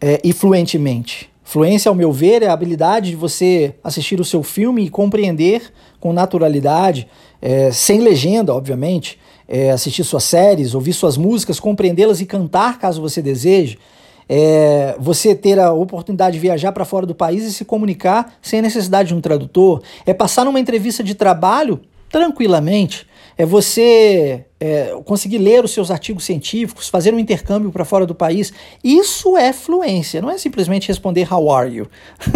é, 0.01 0.21
e 0.23 0.33
fluentemente. 0.33 1.31
Fluência, 1.43 1.89
ao 1.89 1.95
meu 1.95 2.13
ver, 2.13 2.43
é 2.43 2.49
a 2.49 2.53
habilidade 2.53 3.11
de 3.11 3.17
você 3.17 3.75
assistir 3.83 4.21
o 4.21 4.25
seu 4.25 4.43
filme 4.43 4.85
e 4.85 4.91
compreender 4.91 5.73
com 6.01 6.13
naturalidade, 6.13 7.09
é, 7.41 7.71
sem 7.71 8.01
legenda, 8.01 8.53
obviamente, 8.53 9.19
é, 9.49 9.71
assistir 9.71 10.03
suas 10.05 10.25
séries, 10.25 10.75
ouvir 10.75 10.93
suas 10.93 11.17
músicas, 11.17 11.61
compreendê-las 11.61 12.21
e 12.21 12.27
cantar 12.27 12.79
caso 12.79 13.01
você 13.01 13.23
deseje 13.23 13.79
é, 14.29 14.97
você 14.99 15.35
ter 15.35 15.59
a 15.59 15.73
oportunidade 15.73 16.35
de 16.35 16.41
viajar 16.41 16.73
para 16.73 16.85
fora 16.85 17.07
do 17.07 17.15
país 17.15 17.45
e 17.45 17.53
se 17.53 17.65
comunicar 17.65 18.35
sem 18.43 18.61
necessidade 18.61 19.09
de 19.09 19.15
um 19.15 19.21
tradutor, 19.21 19.83
é 20.05 20.13
passar 20.13 20.45
numa 20.45 20.61
entrevista 20.61 21.03
de 21.03 21.15
trabalho 21.15 21.81
tranquilamente, 22.11 23.07
é 23.37 23.45
você 23.45 24.47
é, 24.59 24.99
conseguir 25.05 25.39
ler 25.39 25.65
os 25.65 25.71
seus 25.71 25.91
artigos 25.91 26.25
científicos, 26.25 26.89
fazer 26.89 27.13
um 27.13 27.19
intercâmbio 27.19 27.71
para 27.71 27.85
fora 27.85 28.07
do 28.07 28.15
país. 28.15 28.53
Isso 28.83 29.37
é 29.37 29.53
fluência, 29.53 30.23
não 30.23 30.31
é 30.31 30.39
simplesmente 30.39 30.89
responder 30.89 31.31
how 31.33 31.51
are 31.51 31.71
you, 31.71 31.87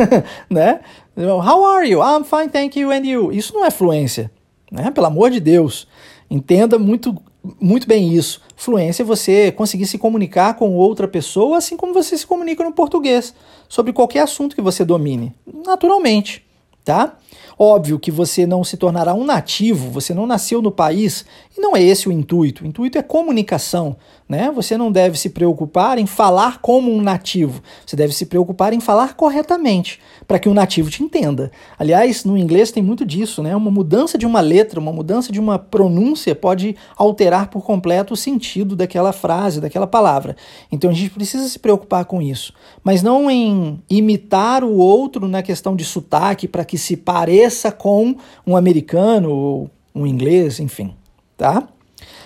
né? 0.50 0.80
How 1.16 1.64
are 1.64 1.88
you? 1.88 2.00
I'm 2.00 2.24
fine, 2.24 2.48
thank 2.48 2.78
you, 2.78 2.90
and 2.90 3.06
you. 3.06 3.32
Isso 3.32 3.54
não 3.54 3.64
é 3.64 3.70
fluência, 3.70 4.30
né? 4.70 4.90
Pelo 4.90 5.06
amor 5.06 5.30
de 5.30 5.40
Deus. 5.40 5.88
Entenda 6.30 6.78
muito 6.78 7.16
muito 7.60 7.86
bem 7.86 8.14
isso. 8.14 8.40
Fluência 8.56 9.02
é 9.02 9.06
você 9.06 9.52
conseguir 9.52 9.86
se 9.86 9.98
comunicar 9.98 10.54
com 10.54 10.74
outra 10.74 11.08
pessoa, 11.08 11.58
assim 11.58 11.76
como 11.76 11.94
você 11.94 12.16
se 12.16 12.26
comunica 12.26 12.62
no 12.62 12.72
português, 12.72 13.34
sobre 13.68 13.92
qualquer 13.92 14.20
assunto 14.20 14.54
que 14.54 14.62
você 14.62 14.84
domine, 14.84 15.32
naturalmente, 15.64 16.44
tá? 16.84 17.16
Óbvio 17.58 17.98
que 17.98 18.10
você 18.10 18.46
não 18.46 18.64
se 18.64 18.76
tornará 18.78 19.12
um 19.12 19.22
nativo, 19.24 19.90
você 19.90 20.14
não 20.14 20.26
nasceu 20.26 20.62
no 20.62 20.70
país 20.70 21.26
e 21.56 21.60
não 21.60 21.76
é 21.76 21.82
esse 21.82 22.08
o 22.08 22.12
intuito. 22.12 22.64
O 22.64 22.66
intuito 22.66 22.96
é 22.96 23.02
comunicação, 23.02 23.96
né? 24.28 24.50
Você 24.54 24.78
não 24.78 24.90
deve 24.90 25.18
se 25.18 25.28
preocupar 25.28 25.98
em 25.98 26.06
falar 26.06 26.60
como 26.62 26.90
um 26.90 27.02
nativo, 27.02 27.62
você 27.84 27.96
deve 27.96 28.14
se 28.14 28.24
preocupar 28.24 28.72
em 28.72 28.80
falar 28.80 29.14
corretamente, 29.14 30.00
para 30.26 30.38
que 30.38 30.48
o 30.48 30.54
nativo 30.54 30.88
te 30.88 31.02
entenda. 31.02 31.52
Aliás, 31.78 32.24
no 32.24 32.38
inglês 32.38 32.70
tem 32.70 32.82
muito 32.82 33.04
disso, 33.04 33.42
né? 33.42 33.54
Uma 33.54 33.70
mudança 33.70 34.16
de 34.16 34.24
uma 34.24 34.40
letra, 34.40 34.80
uma 34.80 34.92
mudança 34.92 35.30
de 35.30 35.38
uma 35.38 35.58
pronúncia 35.58 36.34
pode 36.34 36.74
alterar 36.96 37.48
por 37.48 37.62
completo 37.62 38.14
o 38.14 38.16
sentido 38.16 38.74
daquela 38.74 39.12
frase, 39.12 39.60
daquela 39.60 39.86
palavra. 39.86 40.34
Então 40.72 40.90
a 40.90 40.94
gente 40.94 41.10
precisa 41.10 41.46
se 41.46 41.58
preocupar 41.58 42.06
com 42.06 42.22
isso, 42.22 42.54
mas 42.82 43.02
não 43.02 43.30
em 43.30 43.82
imitar 43.90 44.64
o 44.64 44.78
outro 44.78 45.28
na 45.28 45.42
questão 45.42 45.76
de 45.76 45.84
sotaque 45.84 46.48
para 46.48 46.64
que 46.64 46.78
se 46.78 46.96
pareça 46.96 47.19
pareça 47.20 47.70
com 47.70 48.16
um 48.46 48.56
americano 48.56 49.30
ou 49.30 49.70
um 49.94 50.06
inglês, 50.06 50.58
enfim, 50.58 50.96
tá? 51.36 51.68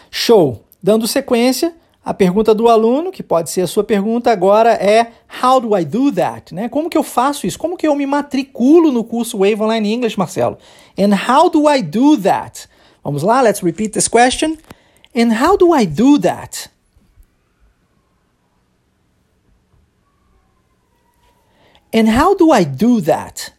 Show. 0.08 0.62
Dando 0.80 1.08
sequência, 1.08 1.74
a 2.04 2.14
pergunta 2.14 2.54
do 2.54 2.68
aluno, 2.68 3.10
que 3.10 3.22
pode 3.22 3.50
ser 3.50 3.62
a 3.62 3.66
sua 3.66 3.82
pergunta 3.82 4.30
agora, 4.30 4.70
é 4.74 5.10
How 5.42 5.60
do 5.60 5.76
I 5.76 5.84
do 5.84 6.12
that? 6.12 6.54
Né? 6.54 6.68
Como 6.68 6.88
que 6.88 6.96
eu 6.96 7.02
faço 7.02 7.44
isso? 7.44 7.58
Como 7.58 7.76
que 7.76 7.88
eu 7.88 7.96
me 7.96 8.06
matriculo 8.06 8.92
no 8.92 9.02
curso 9.02 9.38
Wave 9.38 9.60
Online 9.60 9.94
English, 9.94 10.16
Marcelo? 10.16 10.58
And 10.96 11.10
how 11.12 11.50
do 11.50 11.68
I 11.68 11.82
do 11.82 12.16
that? 12.18 12.68
Vamos 13.02 13.24
lá, 13.24 13.40
let's 13.40 13.64
repeat 13.64 13.94
this 13.94 14.06
question. 14.06 14.56
And 15.12 15.32
how 15.32 15.56
do 15.56 15.74
I 15.74 15.86
do 15.86 16.20
that? 16.20 16.70
And 21.92 22.06
how 22.08 22.36
do 22.36 22.52
I 22.52 22.62
do 22.62 23.00
that? 23.00 23.53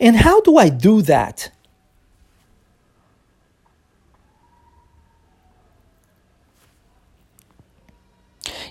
And 0.00 0.16
how 0.16 0.40
do 0.42 0.58
I 0.58 0.70
do 0.70 1.02
that? 1.02 1.52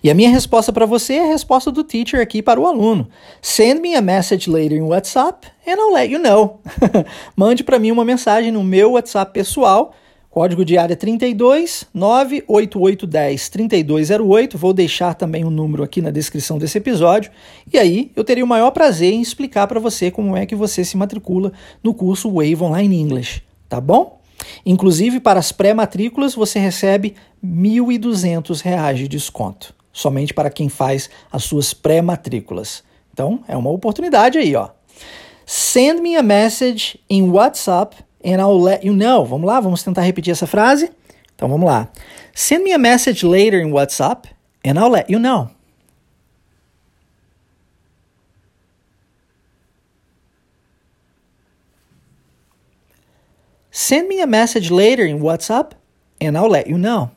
E 0.05 0.09
a 0.11 0.13
minha 0.13 0.29
resposta 0.29 0.71
para 0.71 0.85
você 0.85 1.15
é 1.15 1.23
a 1.23 1.31
resposta 1.31 1.71
do 1.71 1.83
teacher 1.83 2.21
aqui 2.21 2.39
para 2.39 2.59
o 2.59 2.67
aluno. 2.67 3.09
Send 3.41 3.81
me 3.81 3.95
a 3.95 4.01
message 4.01 4.47
later 4.47 4.77
in 4.77 4.83
WhatsApp 4.83 5.47
and 5.65 5.77
I'll 5.79 5.91
let 5.91 6.11
you 6.11 6.19
know. 6.19 6.59
Mande 7.35 7.63
para 7.63 7.79
mim 7.79 7.89
uma 7.89 8.05
mensagem 8.05 8.51
no 8.51 8.63
meu 8.63 8.91
WhatsApp 8.91 9.33
pessoal 9.33 9.95
Código 10.35 10.65
de 10.65 10.77
área 10.77 10.97
32 10.97 11.87
98810 11.93 13.47
3208. 13.47 14.57
Vou 14.57 14.73
deixar 14.73 15.13
também 15.13 15.45
o 15.45 15.47
um 15.47 15.49
número 15.49 15.81
aqui 15.81 16.01
na 16.01 16.11
descrição 16.11 16.57
desse 16.57 16.77
episódio. 16.77 17.31
E 17.71 17.77
aí 17.77 18.11
eu 18.17 18.21
teria 18.21 18.43
o 18.43 18.47
maior 18.47 18.71
prazer 18.71 19.13
em 19.13 19.21
explicar 19.21 19.65
para 19.65 19.79
você 19.79 20.11
como 20.11 20.35
é 20.35 20.45
que 20.45 20.53
você 20.53 20.83
se 20.83 20.97
matricula 20.97 21.53
no 21.81 21.93
curso 21.93 22.29
Wave 22.29 22.61
Online 22.61 22.99
English, 22.99 23.43
tá 23.69 23.79
bom? 23.79 24.19
Inclusive 24.65 25.21
para 25.21 25.39
as 25.39 25.53
pré-matrículas 25.53 26.35
você 26.35 26.59
recebe 26.59 27.15
R$ 27.41 27.49
1.200 27.49 28.93
de 28.95 29.07
desconto, 29.07 29.73
somente 29.93 30.33
para 30.33 30.49
quem 30.49 30.67
faz 30.67 31.09
as 31.31 31.45
suas 31.45 31.73
pré-matrículas. 31.73 32.83
Então 33.13 33.39
é 33.47 33.55
uma 33.55 33.69
oportunidade 33.69 34.37
aí, 34.37 34.53
ó. 34.53 34.67
Send 35.45 36.01
me 36.01 36.17
a 36.17 36.21
message 36.21 36.99
in 37.09 37.29
WhatsApp 37.29 37.95
and 38.25 38.41
I'll 38.41 38.59
let 38.59 38.83
you 38.83 38.93
know. 38.93 39.23
Vamos 39.23 39.45
lá, 39.45 39.59
vamos 39.59 39.83
tentar 39.83 40.01
repetir 40.01 40.31
essa 40.31 40.47
frase? 40.47 40.91
Então 41.35 41.47
vamos 41.47 41.67
lá. 41.67 41.89
Send 42.33 42.63
me 42.63 42.73
a 42.73 42.77
message 42.77 43.23
later 43.23 43.61
in 43.61 43.71
WhatsApp 43.71 44.25
and 44.63 44.79
I'll 44.79 44.89
let 44.89 45.09
you 45.09 45.19
know. 45.19 45.51
Send 53.69 54.07
me 54.07 54.21
a 54.21 54.27
message 54.27 54.71
later 54.71 55.05
in 55.05 55.19
WhatsApp 55.19 55.73
and 56.19 56.37
I'll 56.37 56.49
let 56.49 56.67
you 56.67 56.77
know. 56.77 57.11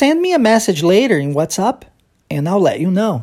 Send 0.00 0.22
me 0.22 0.32
a 0.32 0.38
message 0.38 0.82
later 0.82 1.18
in 1.18 1.34
WhatsApp 1.34 1.82
and 2.30 2.48
I'll 2.48 2.58
let 2.58 2.80
you 2.80 2.90
know. 2.90 3.22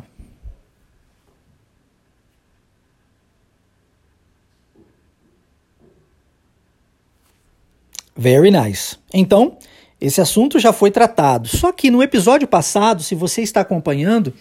Very 8.16 8.52
nice. 8.52 8.96
Então, 9.12 9.58
esse 10.00 10.20
assunto 10.20 10.60
já 10.60 10.72
foi 10.72 10.92
tratado. 10.92 11.48
Só 11.48 11.72
que 11.72 11.90
no 11.90 12.00
episódio 12.00 12.46
passado, 12.46 13.02
se 13.02 13.16
você 13.16 13.42
está 13.42 13.62
acompanhando, 13.62 14.32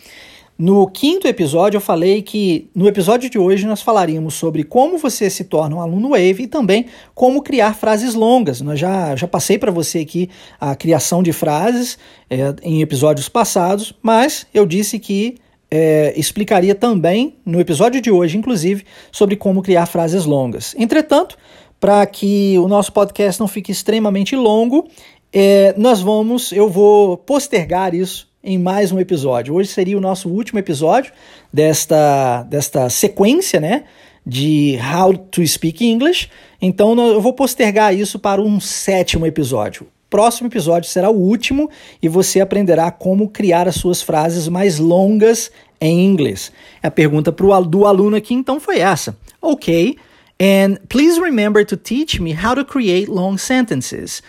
no 0.58 0.88
quinto 0.88 1.28
episódio, 1.28 1.78
eu 1.78 1.82
falei 1.82 2.24
que 2.24 2.68
no 2.74 2.88
episódio 2.88 3.30
de 3.30 3.38
hoje 3.38 3.68
nós 3.68 3.82
falaríamos 3.82 4.34
sobre 4.34 4.64
como 4.64 4.98
você 4.98 5.30
se 5.30 5.44
torna 5.44 5.76
um 5.76 5.82
aluno 5.82 6.10
Wave 6.10 6.44
e 6.44 6.48
também 6.48 6.88
como 7.14 7.44
criar 7.44 7.76
frases 7.76 8.16
longas. 8.16 8.60
Nós 8.60 8.80
já, 8.80 9.16
já 9.16 9.28
passei 9.28 9.60
para 9.60 9.72
você 9.72 10.00
aqui 10.00 10.32
a 10.60 10.76
criação 10.76 11.22
de 11.22 11.32
frases 11.32 12.00
é, 12.28 12.56
em 12.64 12.82
episódios 12.82 13.30
passados, 13.30 13.94
mas 14.02 14.48
eu 14.52 14.66
disse 14.66 14.98
que 14.98 15.36
é, 15.70 16.14
explicaria 16.18 16.74
também 16.74 17.36
no 17.46 17.60
episódio 17.60 18.02
de 18.02 18.10
hoje, 18.10 18.36
inclusive, 18.36 18.84
sobre 19.12 19.36
como 19.36 19.62
criar 19.62 19.86
frases 19.86 20.26
longas. 20.26 20.74
Entretanto, 20.76 21.38
para 21.80 22.04
que 22.08 22.58
o 22.58 22.68
nosso 22.68 22.92
podcast 22.92 23.40
não 23.40 23.48
fique 23.48 23.72
extremamente 23.72 24.36
longo, 24.36 24.88
é, 25.32 25.76
nós 25.78 26.02
vamos, 26.02 26.52
eu 26.52 26.68
vou 26.68 27.16
postergar 27.16 27.94
isso 27.94 28.28
em 28.48 28.58
mais 28.58 28.94
um 28.94 29.00
episódio. 29.00 29.54
Hoje 29.54 29.68
seria 29.68 29.98
o 29.98 30.00
nosso 30.00 30.30
último 30.30 30.58
episódio 30.58 31.12
desta, 31.52 32.44
desta 32.44 32.90
sequência, 32.90 33.60
né? 33.60 33.84
De 34.26 34.80
How 34.82 35.18
to 35.18 35.46
Speak 35.46 35.86
English. 35.86 36.30
Então 36.62 36.98
eu 36.98 37.20
vou 37.20 37.34
postergar 37.34 37.94
isso 37.94 38.18
para 38.18 38.42
um 38.42 38.58
sétimo 38.62 39.26
episódio. 39.26 39.86
Próximo 40.10 40.48
episódio 40.48 40.90
será 40.90 41.10
o 41.10 41.20
último 41.20 41.70
e 42.02 42.08
você 42.08 42.40
aprenderá 42.40 42.90
como 42.90 43.28
criar 43.28 43.68
as 43.68 43.76
suas 43.76 44.02
frases 44.02 44.48
mais 44.48 44.80
longas 44.80 45.52
em 45.82 46.06
inglês. 46.06 46.50
A 46.82 46.90
pergunta 46.90 47.34
pro, 47.34 47.62
do 47.66 47.86
aluno 47.86 48.16
aqui 48.16 48.34
então 48.34 48.62
foi 48.62 48.80
essa. 48.80 49.18
Ok, 49.42 49.98
and 50.42 50.78
please 50.88 51.20
remember 51.20 51.66
to 51.66 51.76
teach 51.76 52.22
me 52.22 52.34
how 52.34 52.56
to 52.56 52.64
create 52.64 53.12
long 53.12 53.38
sentences. 53.38 54.24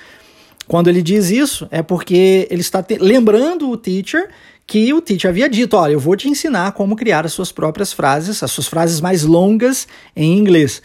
Quando 0.68 0.88
ele 0.88 1.02
diz 1.02 1.30
isso, 1.30 1.66
é 1.70 1.82
porque 1.82 2.46
ele 2.50 2.60
está 2.60 2.84
lembrando 3.00 3.70
o 3.70 3.76
teacher 3.76 4.28
que 4.66 4.92
o 4.92 5.00
teacher 5.00 5.30
havia 5.30 5.48
dito: 5.48 5.76
olha, 5.76 5.92
eu 5.92 5.98
vou 5.98 6.14
te 6.14 6.28
ensinar 6.28 6.72
como 6.72 6.94
criar 6.94 7.24
as 7.24 7.32
suas 7.32 7.50
próprias 7.50 7.92
frases, 7.92 8.42
as 8.42 8.50
suas 8.50 8.68
frases 8.68 9.00
mais 9.00 9.24
longas 9.24 9.88
em 10.14 10.36
inglês. 10.36 10.82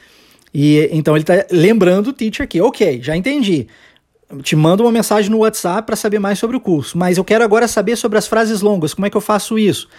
E 0.54 0.88
então 0.92 1.16
ele 1.16 1.24
está 1.24 1.46
lembrando 1.52 2.08
o 2.08 2.14
teacher 2.14 2.48
que, 2.48 2.62
ok, 2.62 3.02
já 3.02 3.16
entendi. 3.16 3.68
te 4.42 4.56
mando 4.56 4.84
uma 4.84 4.92
mensagem 4.92 5.30
no 5.30 5.40
WhatsApp 5.40 5.86
para 5.86 5.98
saber 5.98 6.20
mais 6.20 6.40
sobre 6.40 6.56
o 6.56 6.62
curso, 6.62 6.98
mas 6.98 7.18
eu 7.18 7.24
quero 7.24 7.44
agora 7.44 7.68
saber 7.68 7.98
sobre 7.98 8.18
as 8.18 8.26
frases 8.26 8.62
longas. 8.62 8.94
Como 8.94 9.06
é 9.06 9.10
que 9.10 9.18
eu 9.18 9.22
faço 9.22 9.60
isso? 9.60 9.90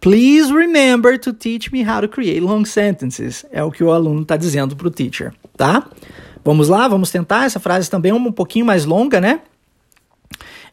Please 0.00 0.52
remember 0.52 1.18
to 1.18 1.32
teach 1.32 1.70
me 1.72 1.82
how 1.82 2.00
to 2.00 2.08
create 2.08 2.40
long 2.40 2.64
sentences. 2.64 3.44
É 3.52 3.62
o 3.62 3.70
que 3.70 3.84
o 3.84 3.90
aluno 3.90 4.22
está 4.22 4.36
dizendo 4.36 4.74
para 4.74 4.88
o 4.88 4.90
teacher, 4.90 5.32
tá? 5.56 5.86
Vamos 6.44 6.68
lá, 6.68 6.86
vamos 6.86 7.10
tentar. 7.10 7.44
Essa 7.44 7.58
frase 7.58 7.88
também 7.88 8.12
é 8.12 8.14
um 8.14 8.30
pouquinho 8.30 8.66
mais 8.66 8.84
longa, 8.84 9.20
né? 9.20 9.40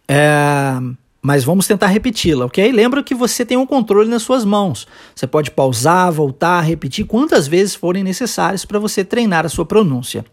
É, 0.08 0.74
mas 1.22 1.44
vamos 1.44 1.66
tentar 1.66 1.88
repeti-la, 1.88 2.46
ok? 2.46 2.72
Lembra 2.72 3.02
que 3.02 3.16
você 3.16 3.46
tem 3.46 3.56
um 3.56 3.66
controle 3.66 4.10
nas 4.10 4.24
suas 4.24 4.44
mãos. 4.44 4.88
Você 5.16 5.26
pode 5.26 5.52
pausar, 5.52 6.12
voltar, 6.12 6.62
repetir 6.62 7.06
quantas 7.06 7.48
vezes 7.48 7.74
forem 7.74 8.04
necessárias 8.04 8.66
para 8.66 8.80
você 8.80 9.06
treinar 9.06 9.46
a 9.46 9.50
sua 9.50 9.66
pronúncia. 9.66 10.26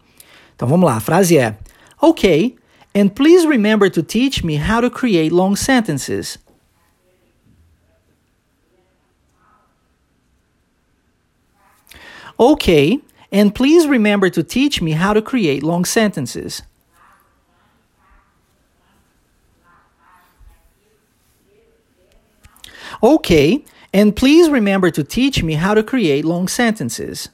Então 0.55 0.67
vamos 0.67 0.85
lá, 0.85 0.95
a 0.95 0.99
frase 0.99 1.37
é: 1.37 1.57
Ok, 2.01 2.55
and 2.93 3.07
please 3.09 3.47
remember 3.47 3.89
to 3.89 4.03
teach 4.03 4.45
me 4.45 4.57
how 4.57 4.81
to 4.81 4.91
create 4.91 5.33
long 5.33 5.55
sentences. 5.55 6.37
Okay, 12.37 13.01
And 13.31 13.53
please 13.53 13.87
remember 13.87 14.29
to 14.29 14.43
teach 14.43 14.81
me 14.81 14.91
how 14.91 15.13
to 15.13 15.21
create 15.21 15.63
long 15.63 15.85
sentences. 15.85 16.63
Okay, 23.01 23.63
and 23.93 24.15
please 24.15 24.49
remember 24.49 24.91
to 24.91 25.03
teach 25.03 25.41
me 25.43 25.53
how 25.53 25.73
to 25.73 25.83
create 25.83 26.25
long 26.25 26.47
sentences. 26.47 27.29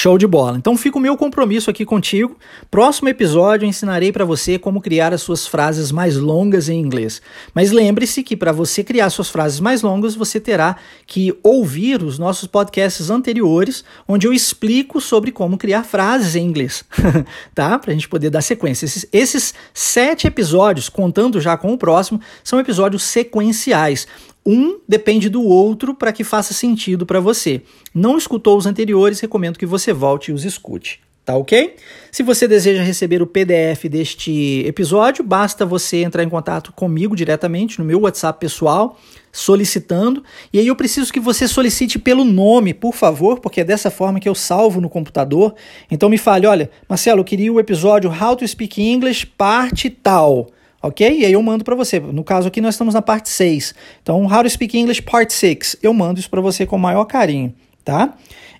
Show 0.00 0.16
de 0.16 0.26
bola. 0.26 0.56
Então 0.56 0.78
fica 0.78 0.96
o 0.96 1.00
meu 1.00 1.14
compromisso 1.14 1.68
aqui 1.68 1.84
contigo. 1.84 2.34
Próximo 2.70 3.10
episódio 3.10 3.66
eu 3.66 3.68
ensinarei 3.68 4.10
para 4.10 4.24
você 4.24 4.58
como 4.58 4.80
criar 4.80 5.12
as 5.12 5.20
suas 5.20 5.46
frases 5.46 5.92
mais 5.92 6.16
longas 6.16 6.70
em 6.70 6.80
inglês. 6.80 7.20
Mas 7.52 7.70
lembre-se 7.70 8.22
que 8.22 8.34
para 8.34 8.50
você 8.50 8.82
criar 8.82 9.10
suas 9.10 9.28
frases 9.28 9.60
mais 9.60 9.82
longas, 9.82 10.14
você 10.14 10.40
terá 10.40 10.76
que 11.06 11.38
ouvir 11.42 12.02
os 12.02 12.18
nossos 12.18 12.48
podcasts 12.48 13.10
anteriores, 13.10 13.84
onde 14.08 14.26
eu 14.26 14.32
explico 14.32 15.02
sobre 15.02 15.30
como 15.30 15.58
criar 15.58 15.84
frases 15.84 16.34
em 16.34 16.46
inglês, 16.46 16.82
tá? 17.54 17.78
Para 17.78 17.90
a 17.90 17.94
gente 17.94 18.08
poder 18.08 18.30
dar 18.30 18.40
sequência. 18.40 18.86
Esses, 18.86 19.04
esses 19.12 19.54
sete 19.74 20.26
episódios, 20.26 20.88
contando 20.88 21.38
já 21.42 21.58
com 21.58 21.74
o 21.74 21.76
próximo, 21.76 22.18
são 22.42 22.58
episódios 22.58 23.02
sequenciais. 23.02 24.06
Um 24.44 24.78
depende 24.88 25.28
do 25.28 25.42
outro 25.42 25.94
para 25.94 26.12
que 26.12 26.24
faça 26.24 26.54
sentido 26.54 27.04
para 27.04 27.20
você. 27.20 27.62
Não 27.94 28.16
escutou 28.16 28.56
os 28.56 28.66
anteriores, 28.66 29.20
recomendo 29.20 29.58
que 29.58 29.66
você 29.66 29.92
volte 29.92 30.30
e 30.30 30.34
os 30.34 30.44
escute. 30.44 31.00
Tá 31.24 31.36
ok? 31.36 31.76
Se 32.10 32.22
você 32.22 32.48
deseja 32.48 32.82
receber 32.82 33.20
o 33.22 33.26
PDF 33.26 33.84
deste 33.88 34.64
episódio, 34.66 35.22
basta 35.22 35.66
você 35.66 35.98
entrar 35.98 36.24
em 36.24 36.28
contato 36.28 36.72
comigo 36.72 37.14
diretamente 37.14 37.78
no 37.78 37.84
meu 37.84 38.00
WhatsApp 38.00 38.40
pessoal, 38.40 38.98
solicitando. 39.30 40.24
E 40.52 40.58
aí 40.58 40.66
eu 40.66 40.74
preciso 40.74 41.12
que 41.12 41.20
você 41.20 41.46
solicite 41.46 41.98
pelo 41.98 42.24
nome, 42.24 42.72
por 42.72 42.94
favor, 42.94 43.38
porque 43.38 43.60
é 43.60 43.64
dessa 43.64 43.90
forma 43.90 44.18
que 44.18 44.28
eu 44.28 44.34
salvo 44.34 44.80
no 44.80 44.88
computador. 44.88 45.54
Então 45.90 46.08
me 46.08 46.18
fale, 46.18 46.46
olha, 46.46 46.70
Marcelo, 46.88 47.20
eu 47.20 47.24
queria 47.24 47.52
o 47.52 47.60
episódio 47.60 48.10
How 48.10 48.34
to 48.34 48.48
Speak 48.48 48.82
English, 48.82 49.26
parte 49.26 49.90
tal 49.90 50.48
ok? 50.82 51.20
E 51.20 51.24
aí 51.24 51.32
eu 51.32 51.42
mando 51.42 51.64
para 51.64 51.74
você. 51.74 52.00
No 52.00 52.24
caso 52.24 52.48
aqui 52.48 52.60
nós 52.60 52.74
estamos 52.74 52.94
na 52.94 53.02
parte 53.02 53.28
6. 53.28 53.74
Então, 54.02 54.24
How 54.24 54.42
to 54.42 54.50
Speak 54.50 54.78
English 54.78 55.02
Part 55.02 55.32
6. 55.32 55.76
Eu 55.82 55.92
mando 55.92 56.20
isso 56.20 56.30
para 56.30 56.40
você 56.40 56.66
com 56.66 56.76
o 56.76 56.78
maior 56.78 57.04
carinho, 57.04 57.54
tá? 57.84 58.14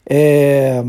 É... 0.09 0.83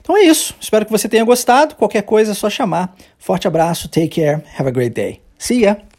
Então 0.00 0.16
é 0.16 0.22
isso. 0.22 0.54
Espero 0.60 0.84
que 0.84 0.92
você 0.92 1.08
tenha 1.08 1.24
gostado. 1.24 1.74
Qualquer 1.76 2.02
coisa 2.02 2.32
é 2.32 2.34
só 2.34 2.50
chamar. 2.50 2.94
Forte 3.18 3.46
abraço, 3.46 3.88
take 3.88 4.20
care, 4.20 4.42
have 4.58 4.68
a 4.68 4.72
great 4.72 4.94
day. 4.94 5.20
See 5.38 5.62
ya! 5.62 5.91